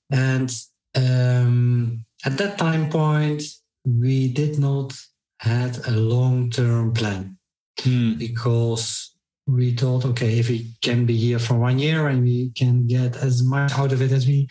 [0.09, 0.51] And
[0.95, 3.43] um, at that time point,
[3.85, 4.93] we did not
[5.39, 7.37] had a long-term plan
[7.79, 8.15] hmm.
[8.15, 9.10] because
[9.55, 13.15] we thought, okay, if we can be here for one year and we can get
[13.17, 14.47] as much out of it as we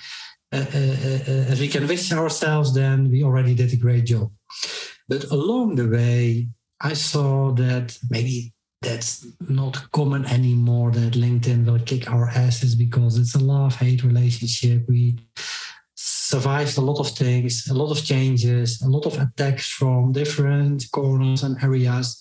[0.52, 0.98] uh, uh,
[1.28, 4.32] uh, as we can wish ourselves, then we already did a great job.
[5.08, 6.48] But along the way,
[6.80, 13.16] I saw that maybe that's not common anymore that LinkedIn will kick our asses because
[13.16, 14.86] it's a love hate relationship.
[14.88, 15.18] We
[15.94, 20.84] survived a lot of things, a lot of changes, a lot of attacks from different
[20.92, 22.18] corners and areas.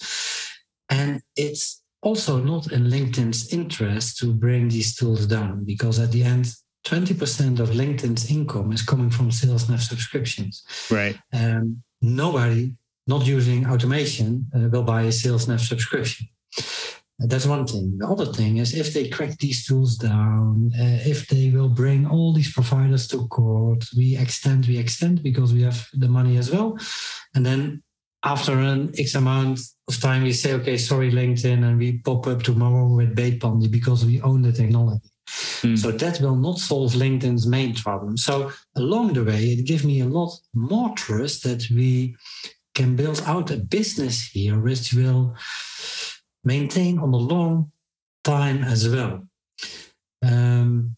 [0.89, 6.24] And it's also not in LinkedIn's interest to bring these tools down because at the
[6.24, 6.54] end,
[6.86, 10.64] 20% of LinkedIn's income is coming from SalesNav subscriptions.
[10.89, 11.18] Right.
[11.34, 12.74] Um, nobody
[13.06, 16.28] not using automation uh, will buy a SalesNav subscription.
[17.20, 17.97] That's one thing.
[17.97, 22.08] The other thing is if they crack these tools down, uh, if they will bring
[22.08, 26.50] all these providers to court, we extend, we extend because we have the money as
[26.50, 26.78] well.
[27.36, 27.84] And then
[28.24, 32.43] after an X amount of time, we say, okay, sorry, LinkedIn, and we pop up
[32.43, 35.09] tomorrow with Bitpanda because we own the technology.
[35.61, 35.78] Mm.
[35.78, 38.17] So that will not solve LinkedIn's main problem.
[38.17, 42.15] So along the way, it gives me a lot more trust that we
[42.76, 45.36] can build out a business here which will
[46.43, 47.72] maintain on the long
[48.24, 49.28] time as well.
[50.24, 50.95] Um,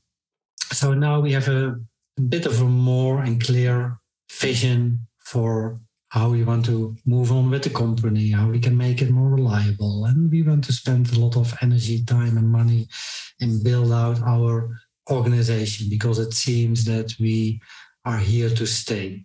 [0.72, 1.80] so now we have a,
[2.18, 4.00] a bit of a more and clear
[4.32, 5.80] vision for
[6.12, 9.30] how we want to move on with the company, how we can make it more
[9.30, 10.04] reliable.
[10.06, 12.90] And we want to spend a lot of energy, time, and money
[13.40, 14.78] in build out our
[15.10, 17.62] organization because it seems that we
[18.04, 19.24] are here to stay.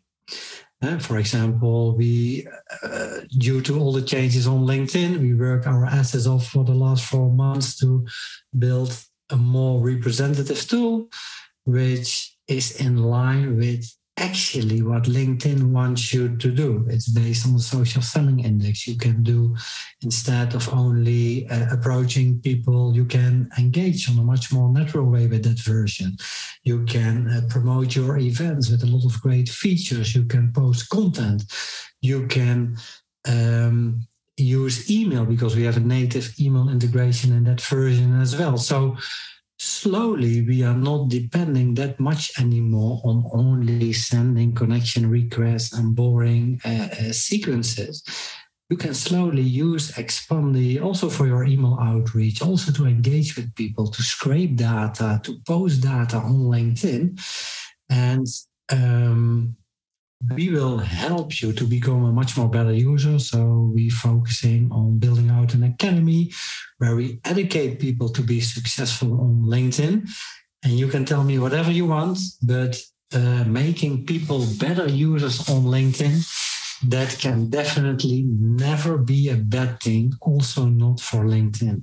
[0.81, 2.47] Uh, for example, we,
[2.85, 6.75] uh, due to all the changes on LinkedIn, we work our asses off for the
[6.75, 8.07] last four months to
[8.57, 8.97] build
[9.31, 11.09] a more representative tool,
[11.65, 16.87] which is in line with actually what LinkedIn wants you to do.
[16.89, 18.87] It's based on the social selling index.
[18.87, 19.55] You can do,
[20.03, 25.27] instead of only uh, approaching people, you can engage on a much more natural way
[25.27, 26.17] with that version.
[26.65, 30.15] You can uh, promote your events with a lot of great features.
[30.15, 31.43] You can post content.
[32.01, 32.77] You can
[33.29, 34.07] um,
[34.39, 38.57] use email because we have a native email integration in that version as well.
[38.57, 38.97] So
[39.59, 46.61] slowly we are not depending that much anymore on only sending connection requests and boring
[46.65, 48.03] uh, uh, sequences
[48.69, 53.87] you can slowly use Expandi also for your email outreach, also to engage with people,
[53.87, 57.21] to scrape data, to post data on LinkedIn.
[57.89, 58.27] And
[58.71, 59.57] um,
[60.35, 63.19] we will help you to become a much more better user.
[63.19, 66.33] So we're focusing on building out an academy
[66.79, 70.09] where we educate people to be successful on LinkedIn.
[70.65, 72.81] And you can tell me whatever you want, but
[73.15, 76.27] uh, making people better users on LinkedIn,
[76.89, 80.13] that can definitely never be a bad thing.
[80.21, 81.83] Also not for LinkedIn.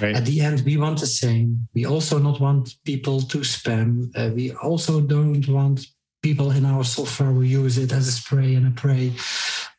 [0.00, 0.16] Right.
[0.16, 1.68] At the end, we want the same.
[1.74, 4.10] We also not want people to spam.
[4.16, 5.86] Uh, we also don't want
[6.24, 9.12] people in our software will use it as a spray and a pray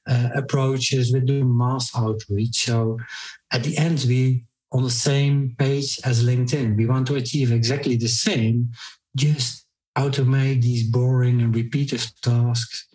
[0.08, 1.12] uh, approaches.
[1.12, 2.66] We do mass outreach.
[2.68, 3.00] So
[3.52, 6.78] at the end, we on the same page as LinkedIn.
[6.78, 8.70] We want to achieve exactly the same,
[9.16, 9.66] just
[9.98, 12.88] automate these boring and repetitive tasks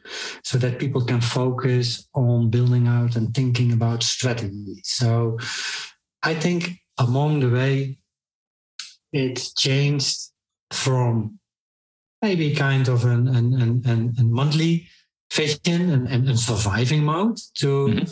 [0.45, 4.81] so that people can focus on building out and thinking about strategy.
[4.85, 5.39] So
[6.23, 7.99] I think along the way,
[9.13, 10.19] it changed
[10.71, 11.40] from
[12.23, 14.87] maybe kind of an, an, an, an, an monthly
[15.33, 18.05] vision and, and, and, surviving mode to mm-hmm.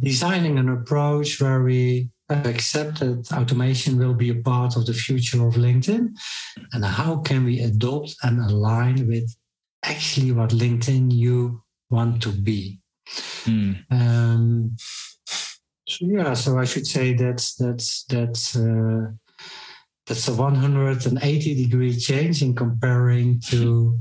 [0.00, 5.46] designing an approach where we accept that automation will be a part of the future
[5.46, 6.08] of LinkedIn
[6.72, 9.34] and how can we adopt and align with
[9.84, 12.80] actually what LinkedIn you want to be.
[13.44, 13.84] Mm.
[13.90, 14.76] Um,
[15.86, 19.08] so yeah, so I should say that's that's that's uh,
[20.06, 23.98] that's a 180 degree change in comparing to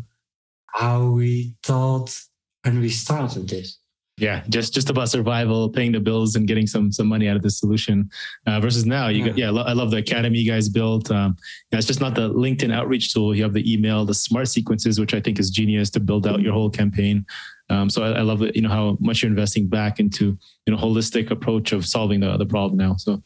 [0.67, 2.17] how we thought
[2.63, 3.79] when we started this.
[4.17, 7.41] Yeah just just about survival paying the bills and getting some some money out of
[7.41, 8.11] this solution
[8.45, 11.35] uh, versus now you yeah, got, yeah I, love the academy you guys built um,
[11.71, 13.35] yeah, it's just not the linkedin outreach tool.
[13.35, 16.41] You have the email the smart sequences which i think is genius to build out
[16.41, 17.25] your whole campaign.
[17.71, 20.37] Um, so I, I, love it you know how much you're investing back into
[20.67, 22.95] you know holistic approach of solving the, the problem now.
[22.97, 23.23] So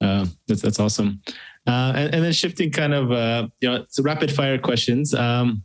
[0.00, 1.20] uh, that's that's awesome
[1.68, 5.14] uh, and, and, then shifting kind of uh, you know rapid fire questions.
[5.14, 5.62] Um,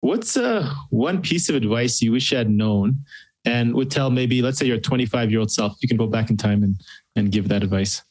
[0.00, 3.04] what's uh, one piece of advice you wish you had known
[3.44, 5.76] and would tell maybe let's say your 25 year old self?
[5.80, 6.76] You can go back in time and
[7.16, 8.02] and give that advice.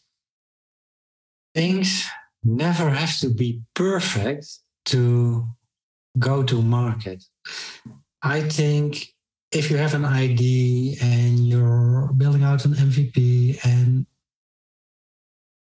[1.56, 2.06] Things
[2.44, 5.48] never have to be perfect to
[6.20, 7.24] go to market.
[8.22, 9.08] I think
[9.52, 14.06] if you have an id and you're building out an mvp and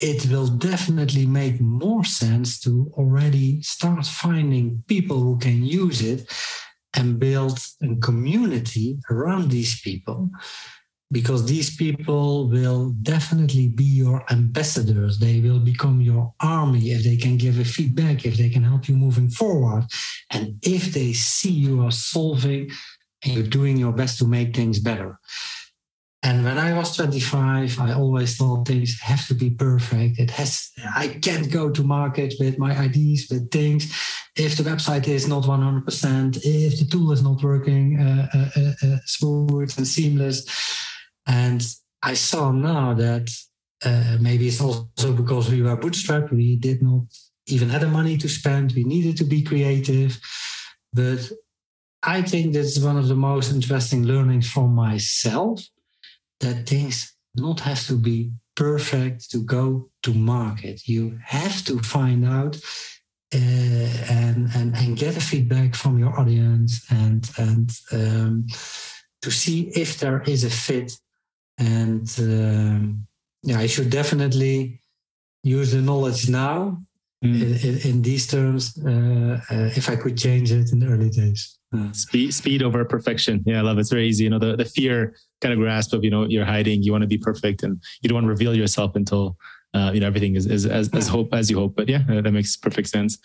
[0.04, 6.30] it will definitely make more sense to already start finding people who can use it
[6.94, 10.30] and build a community around these people
[11.10, 15.20] because these people will definitely be your ambassadors.
[15.20, 18.90] They will become your army if they can give a feedback if they can help
[18.90, 19.86] you moving forward.
[20.32, 22.70] And if they see you are solving
[23.24, 25.18] and you're doing your best to make things better
[26.24, 30.20] and when I was 25, I always thought things have to be perfect.
[30.20, 33.94] It has, I can't go to market with my ideas, with things.
[34.38, 38.72] If the website is not 100%, if the tool is not working uh, uh, uh,
[38.88, 40.46] uh, smooth and seamless.
[41.28, 41.62] And
[42.02, 43.30] I saw now that
[43.84, 47.04] uh, maybe it's also because we were bootstrapped, we did not
[47.48, 48.72] even have the money to spend.
[48.72, 50.18] We needed to be creative.
[50.94, 51.30] But
[52.02, 55.62] I think that's one of the most interesting learnings for myself
[56.40, 60.88] that things not have to be perfect to go to market.
[60.88, 62.56] You have to find out
[63.34, 63.38] uh,
[64.10, 68.46] and, and and get a feedback from your audience and and um,
[69.22, 70.92] to see if there is a fit.
[71.58, 73.08] And um,
[73.42, 74.82] yeah, I should definitely
[75.44, 76.82] use the knowledge now
[77.24, 77.64] mm.
[77.64, 78.78] in, in, these terms.
[78.78, 81.60] Uh, uh, if I could change it in the early days.
[81.94, 83.44] Speed, speed over perfection.
[83.46, 83.82] Yeah, I love it.
[83.82, 84.26] It's very easy.
[84.26, 87.04] You know, the, the fear kind of grasp of, you know, you're hiding, you want
[87.04, 89.38] to be perfect and you don't want to reveal yourself until,
[89.74, 91.76] uh, you know, everything is, is as, as hope as you hope.
[91.76, 93.20] But yeah, that makes perfect sense.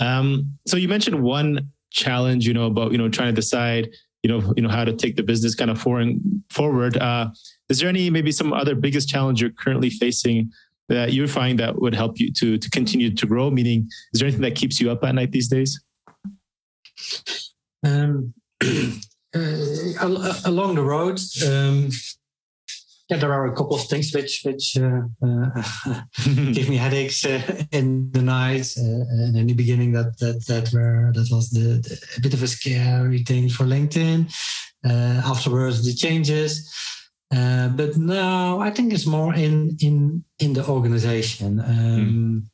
[0.00, 3.88] Um, so you mentioned one challenge, you know, about, you know, trying to decide,
[4.22, 6.08] you know, you know, how to take the business kind of forward,
[6.50, 6.96] forward.
[6.98, 7.28] Uh,
[7.68, 10.50] is there any, maybe some other biggest challenge you're currently facing
[10.88, 13.50] that you find that would help you to, to continue to grow?
[13.50, 15.80] Meaning, is there anything that keeps you up at night these days?
[17.84, 18.34] Um,
[19.34, 21.90] uh, along the road, um,
[23.10, 26.02] yeah, there are a couple of things which which uh, uh,
[26.52, 28.72] give me headaches uh, in the night.
[28.78, 32.34] Uh, and in the beginning, that that that were that was the, the a bit
[32.34, 34.32] of a scary thing for LinkedIn.
[34.84, 36.72] Uh, afterwards, the changes.
[37.30, 41.60] but now I think it's more in in in the organization.
[41.60, 42.50] Um, mm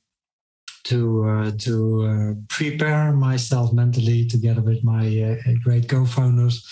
[0.86, 1.74] to uh, to
[2.04, 6.64] uh, prepare myself mentally together with my uh, great co-founders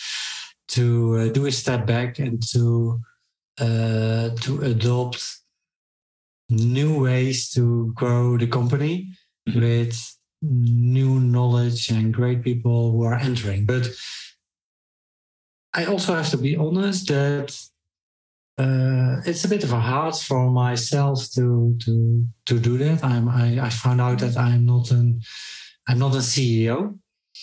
[0.68, 3.00] to uh, do a step back and to
[3.60, 5.22] uh, to adopt
[6.48, 9.10] new ways to grow the company
[9.48, 9.60] mm-hmm.
[9.60, 13.64] with new knowledge and great people who are entering.
[13.64, 13.88] But
[15.72, 17.56] I also have to be honest that
[18.56, 23.04] uh, it's a bit of a hard for myself to to to do that.
[23.04, 25.20] I'm I, I found out that I'm not an
[25.88, 26.98] I'm not a CEO,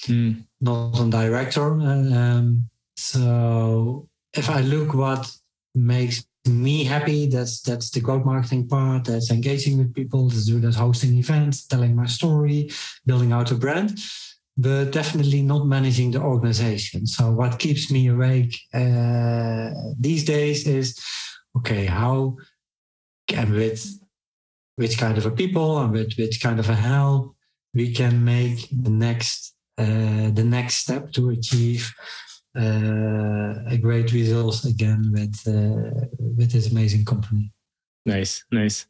[0.05, 0.43] mm.
[0.62, 1.74] not a director.
[1.74, 5.30] Um, so if I look what
[5.76, 9.05] makes me happy, that's that's the growth marketing part.
[9.05, 10.30] That's engaging with people.
[10.30, 12.70] That's do that hosting events, telling my story,
[13.05, 13.99] building out a brand
[14.62, 17.07] but definitely not managing the organization.
[17.07, 20.97] So what keeps me awake uh, these days is
[21.57, 22.38] okay, how
[23.34, 23.82] and with
[24.76, 27.36] which kind of a people and with which kind of a help
[27.74, 31.93] we can make the next uh, the next step to achieve
[32.57, 37.51] uh, a great result again with uh, with this amazing company.
[38.05, 38.88] Nice, nice.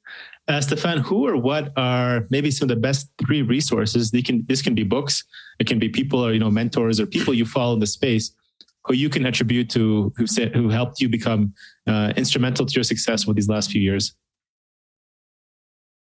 [0.51, 4.11] Uh, Stefan, who or what are maybe some of the best three resources?
[4.11, 5.23] They can this can be books,
[5.59, 8.35] it can be people or you know mentors or people you follow in the space
[8.83, 11.53] who you can attribute to who said who helped you become
[11.87, 14.13] uh, instrumental to your success over these last few years.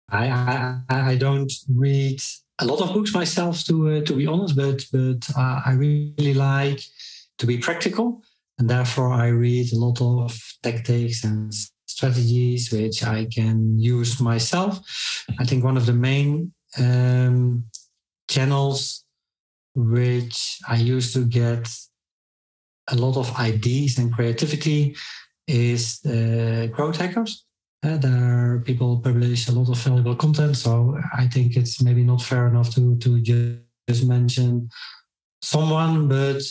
[0.10, 2.20] I, I, I don't read
[2.58, 6.34] a lot of books myself, to uh, to be honest, but but uh, I really
[6.34, 6.82] like
[7.38, 8.24] to be practical,
[8.58, 10.32] and therefore I read a lot of
[10.64, 11.54] tactics and
[12.02, 14.80] strategies which I can use myself.
[15.40, 17.66] I think one of the main um,
[18.28, 19.06] channels
[19.76, 21.70] which I used to get
[22.90, 24.96] a lot of ideas and creativity
[25.48, 27.46] is uh, growth hackers.
[27.84, 32.22] Uh, there people publish a lot of valuable content, so I think it's maybe not
[32.22, 34.70] fair enough to to just mention
[35.42, 36.42] someone, but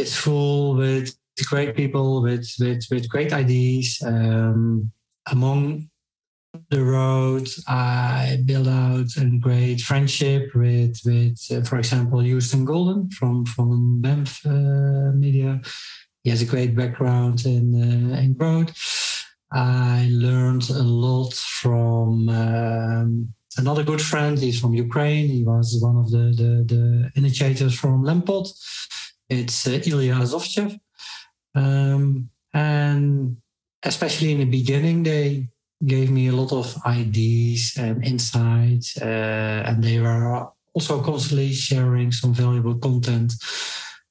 [0.00, 3.98] it's full with great people with with with great ideas.
[4.04, 4.92] Um,
[5.30, 5.88] among
[6.70, 13.10] the road, I built out a great friendship with with, uh, for example, Houston Golden
[13.10, 15.60] from from BAMF uh, Media.
[16.24, 18.72] He has a great background in uh, in growth.
[19.52, 24.38] I learned a lot from um, another good friend.
[24.38, 25.28] He's from Ukraine.
[25.28, 28.48] He was one of the, the, the initiators from Lempod.
[29.28, 30.78] It's uh, Ilya Azovtsev.
[31.54, 33.36] Um, and
[33.82, 35.48] especially in the beginning, they
[35.86, 39.00] gave me a lot of ideas and insights.
[39.00, 43.32] Uh, and they were also constantly sharing some valuable content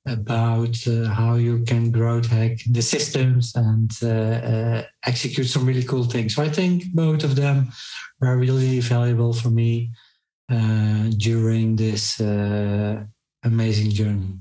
[0.06, 5.84] about uh, how you can growth hack the systems and uh, uh, execute some really
[5.84, 6.36] cool things.
[6.36, 7.72] So I think both of them
[8.20, 9.92] were really valuable for me
[10.52, 13.04] uh, during this uh,
[13.44, 14.40] amazing journey.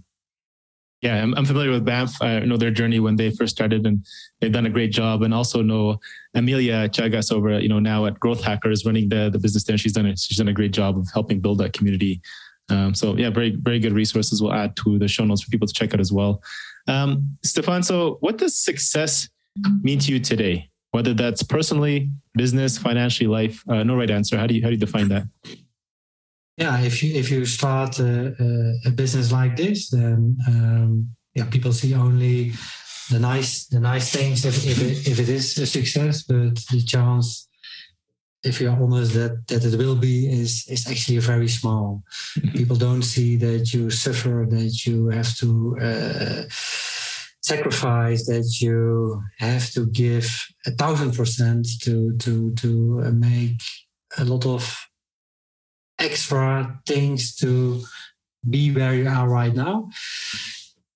[1.01, 2.21] Yeah, I'm, I'm, familiar with BAMF.
[2.21, 4.05] I know their journey when they first started, and
[4.41, 5.23] they've done a great job.
[5.23, 6.01] And also know
[6.35, 9.79] Amelia Chagas over, you know, now at Growth Hackers, running the the business there.
[9.79, 12.21] She's done a, she's done a great job of helping build that community
[12.71, 14.43] um, so yeah, very very good resources.
[14.43, 16.43] We'll add to the show notes for people to check out as well.
[16.87, 19.29] Um, Stefan, so what does success
[19.83, 20.71] mean to you today?
[20.91, 23.63] Whether that's personally, business, financially, life.
[23.69, 24.39] Uh, no right answer.
[24.39, 25.25] How do you how do you define that?
[26.59, 28.35] Yeah, if you if you start a,
[28.85, 32.53] a, business like this, then um, yeah, people see only
[33.11, 36.83] the nice the nice things if if it, if it is a success, but the
[36.83, 37.49] chance
[38.43, 42.03] if you're honest, that that it will be is is actually very small.
[42.39, 42.57] Mm-hmm.
[42.57, 46.43] People don't see that you suffer, that you have to uh,
[47.41, 50.27] sacrifice, that you have to give
[50.67, 52.71] a thousand percent to to to
[53.13, 53.61] make
[54.17, 54.88] a lot of
[55.99, 57.83] extra things to
[58.49, 59.91] be where you are right now.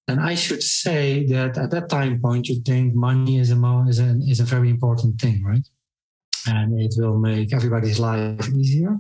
[0.09, 4.01] And I should say that at that time point, you think money is a is
[4.01, 5.67] a, is a very important thing, right?
[6.47, 8.97] and it will make everybody's life easier.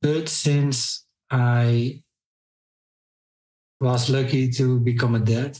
[0.00, 2.02] But since I
[3.80, 5.58] was lucky to become a dad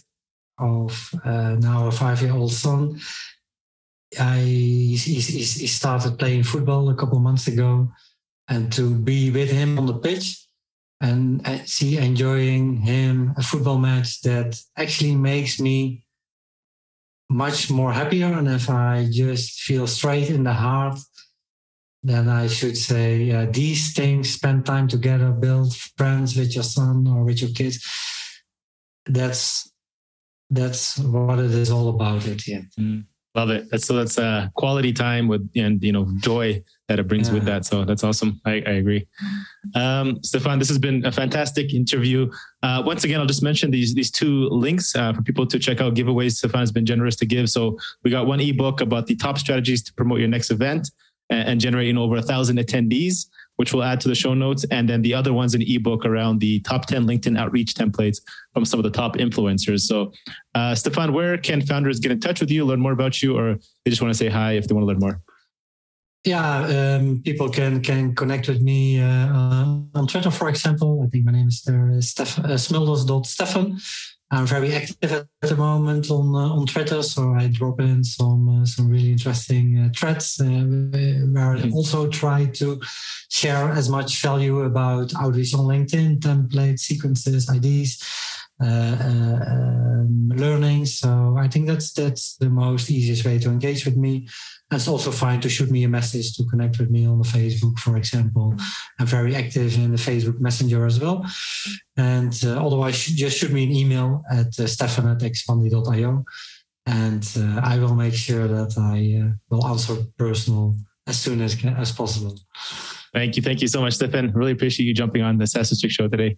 [0.59, 3.01] of uh, now a five-year-old son,
[4.19, 7.91] I he, he, he started playing football a couple months ago,
[8.49, 10.47] and to be with him on the pitch
[11.01, 16.05] and uh, see enjoying him a football match that actually makes me
[17.29, 18.27] much more happier.
[18.27, 20.99] And if I just feel straight in the heart,
[22.03, 27.07] then I should say uh, these things, spend time together, build friends with your son
[27.09, 27.83] or with your kids.
[29.07, 29.71] That's
[30.51, 32.27] that's what it is all about.
[32.27, 32.63] It yeah.
[32.79, 33.07] Mm.
[33.35, 33.69] Love it.
[33.71, 37.35] That's so that's uh, quality time with and you know joy that it brings yeah.
[37.35, 37.65] with that.
[37.65, 38.41] So that's awesome.
[38.45, 39.09] I, I agree.
[39.75, 42.31] Um, Stefan, this has been a fantastic interview.
[42.63, 45.81] Uh, once again, I'll just mention these these two links uh, for people to check
[45.81, 46.37] out giveaways.
[46.37, 47.51] Stefan has been generous to give.
[47.51, 50.93] So we got one ebook about the top strategies to promote your next event
[51.29, 53.27] and, and generating over a thousand attendees
[53.57, 54.65] which we'll add to the show notes.
[54.71, 58.21] And then the other one's an ebook around the top 10 LinkedIn outreach templates
[58.53, 59.81] from some of the top influencers.
[59.81, 60.13] So,
[60.55, 63.55] uh, Stefan, where can founders get in touch with you, learn more about you, or
[63.85, 65.21] they just want to say hi if they want to learn more?
[66.25, 69.27] Yeah, um, people can can connect with me uh,
[69.95, 71.03] on Twitter, for example.
[71.05, 73.79] I think my name is there, uh, Steph, uh, smulders.stefan.
[74.31, 78.49] I'm very active at the moment on uh, on Twitter, so I drop in some
[78.49, 81.73] uh, some really interesting uh, threads uh, where I mm-hmm.
[81.73, 82.81] also try to
[83.31, 88.03] share as much value about outreach on LinkedIn, templates, sequences, IDs,
[90.37, 90.87] learning.
[90.87, 94.29] So I think that's that's the most easiest way to engage with me.
[94.71, 97.25] And it's also fine to shoot me a message to connect with me on the
[97.25, 98.55] Facebook, for example.
[98.99, 101.25] I'm very active in the Facebook Messenger as well.
[101.97, 106.25] And uh, otherwise, just shoot me an email at uh, stefan at expandi.io.
[106.87, 110.77] And uh, I will make sure that I uh, will answer personal
[111.07, 112.39] as soon as, as possible.
[113.13, 113.43] Thank you.
[113.43, 114.33] Thank you so much, Stefan.
[114.33, 116.37] Really appreciate you jumping on the SaaS District show today.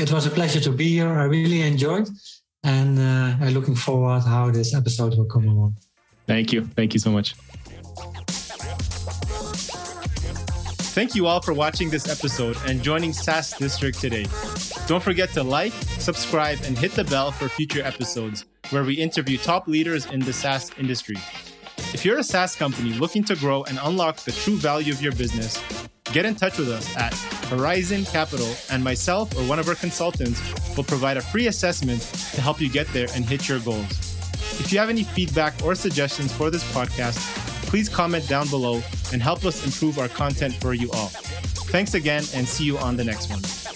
[0.00, 1.08] It was a pleasure to be here.
[1.08, 2.08] I really enjoyed,
[2.62, 5.76] and uh, I'm looking forward how this episode will come along.
[6.24, 6.64] Thank you.
[6.64, 7.34] Thank you so much.
[10.94, 14.26] Thank you all for watching this episode and joining SaaS District today.
[14.86, 19.36] Don't forget to like, subscribe, and hit the bell for future episodes where we interview
[19.36, 21.16] top leaders in the SaaS industry.
[21.92, 25.12] If you're a SaaS company looking to grow and unlock the true value of your
[25.12, 25.60] business,
[26.12, 27.12] get in touch with us at
[27.48, 30.40] Horizon Capital, and myself or one of our consultants
[30.76, 32.02] will provide a free assessment
[32.34, 33.90] to help you get there and hit your goals.
[34.60, 37.18] If you have any feedback or suggestions for this podcast,
[37.66, 38.82] please comment down below
[39.12, 41.08] and help us improve our content for you all.
[41.68, 43.67] Thanks again and see you on the next one.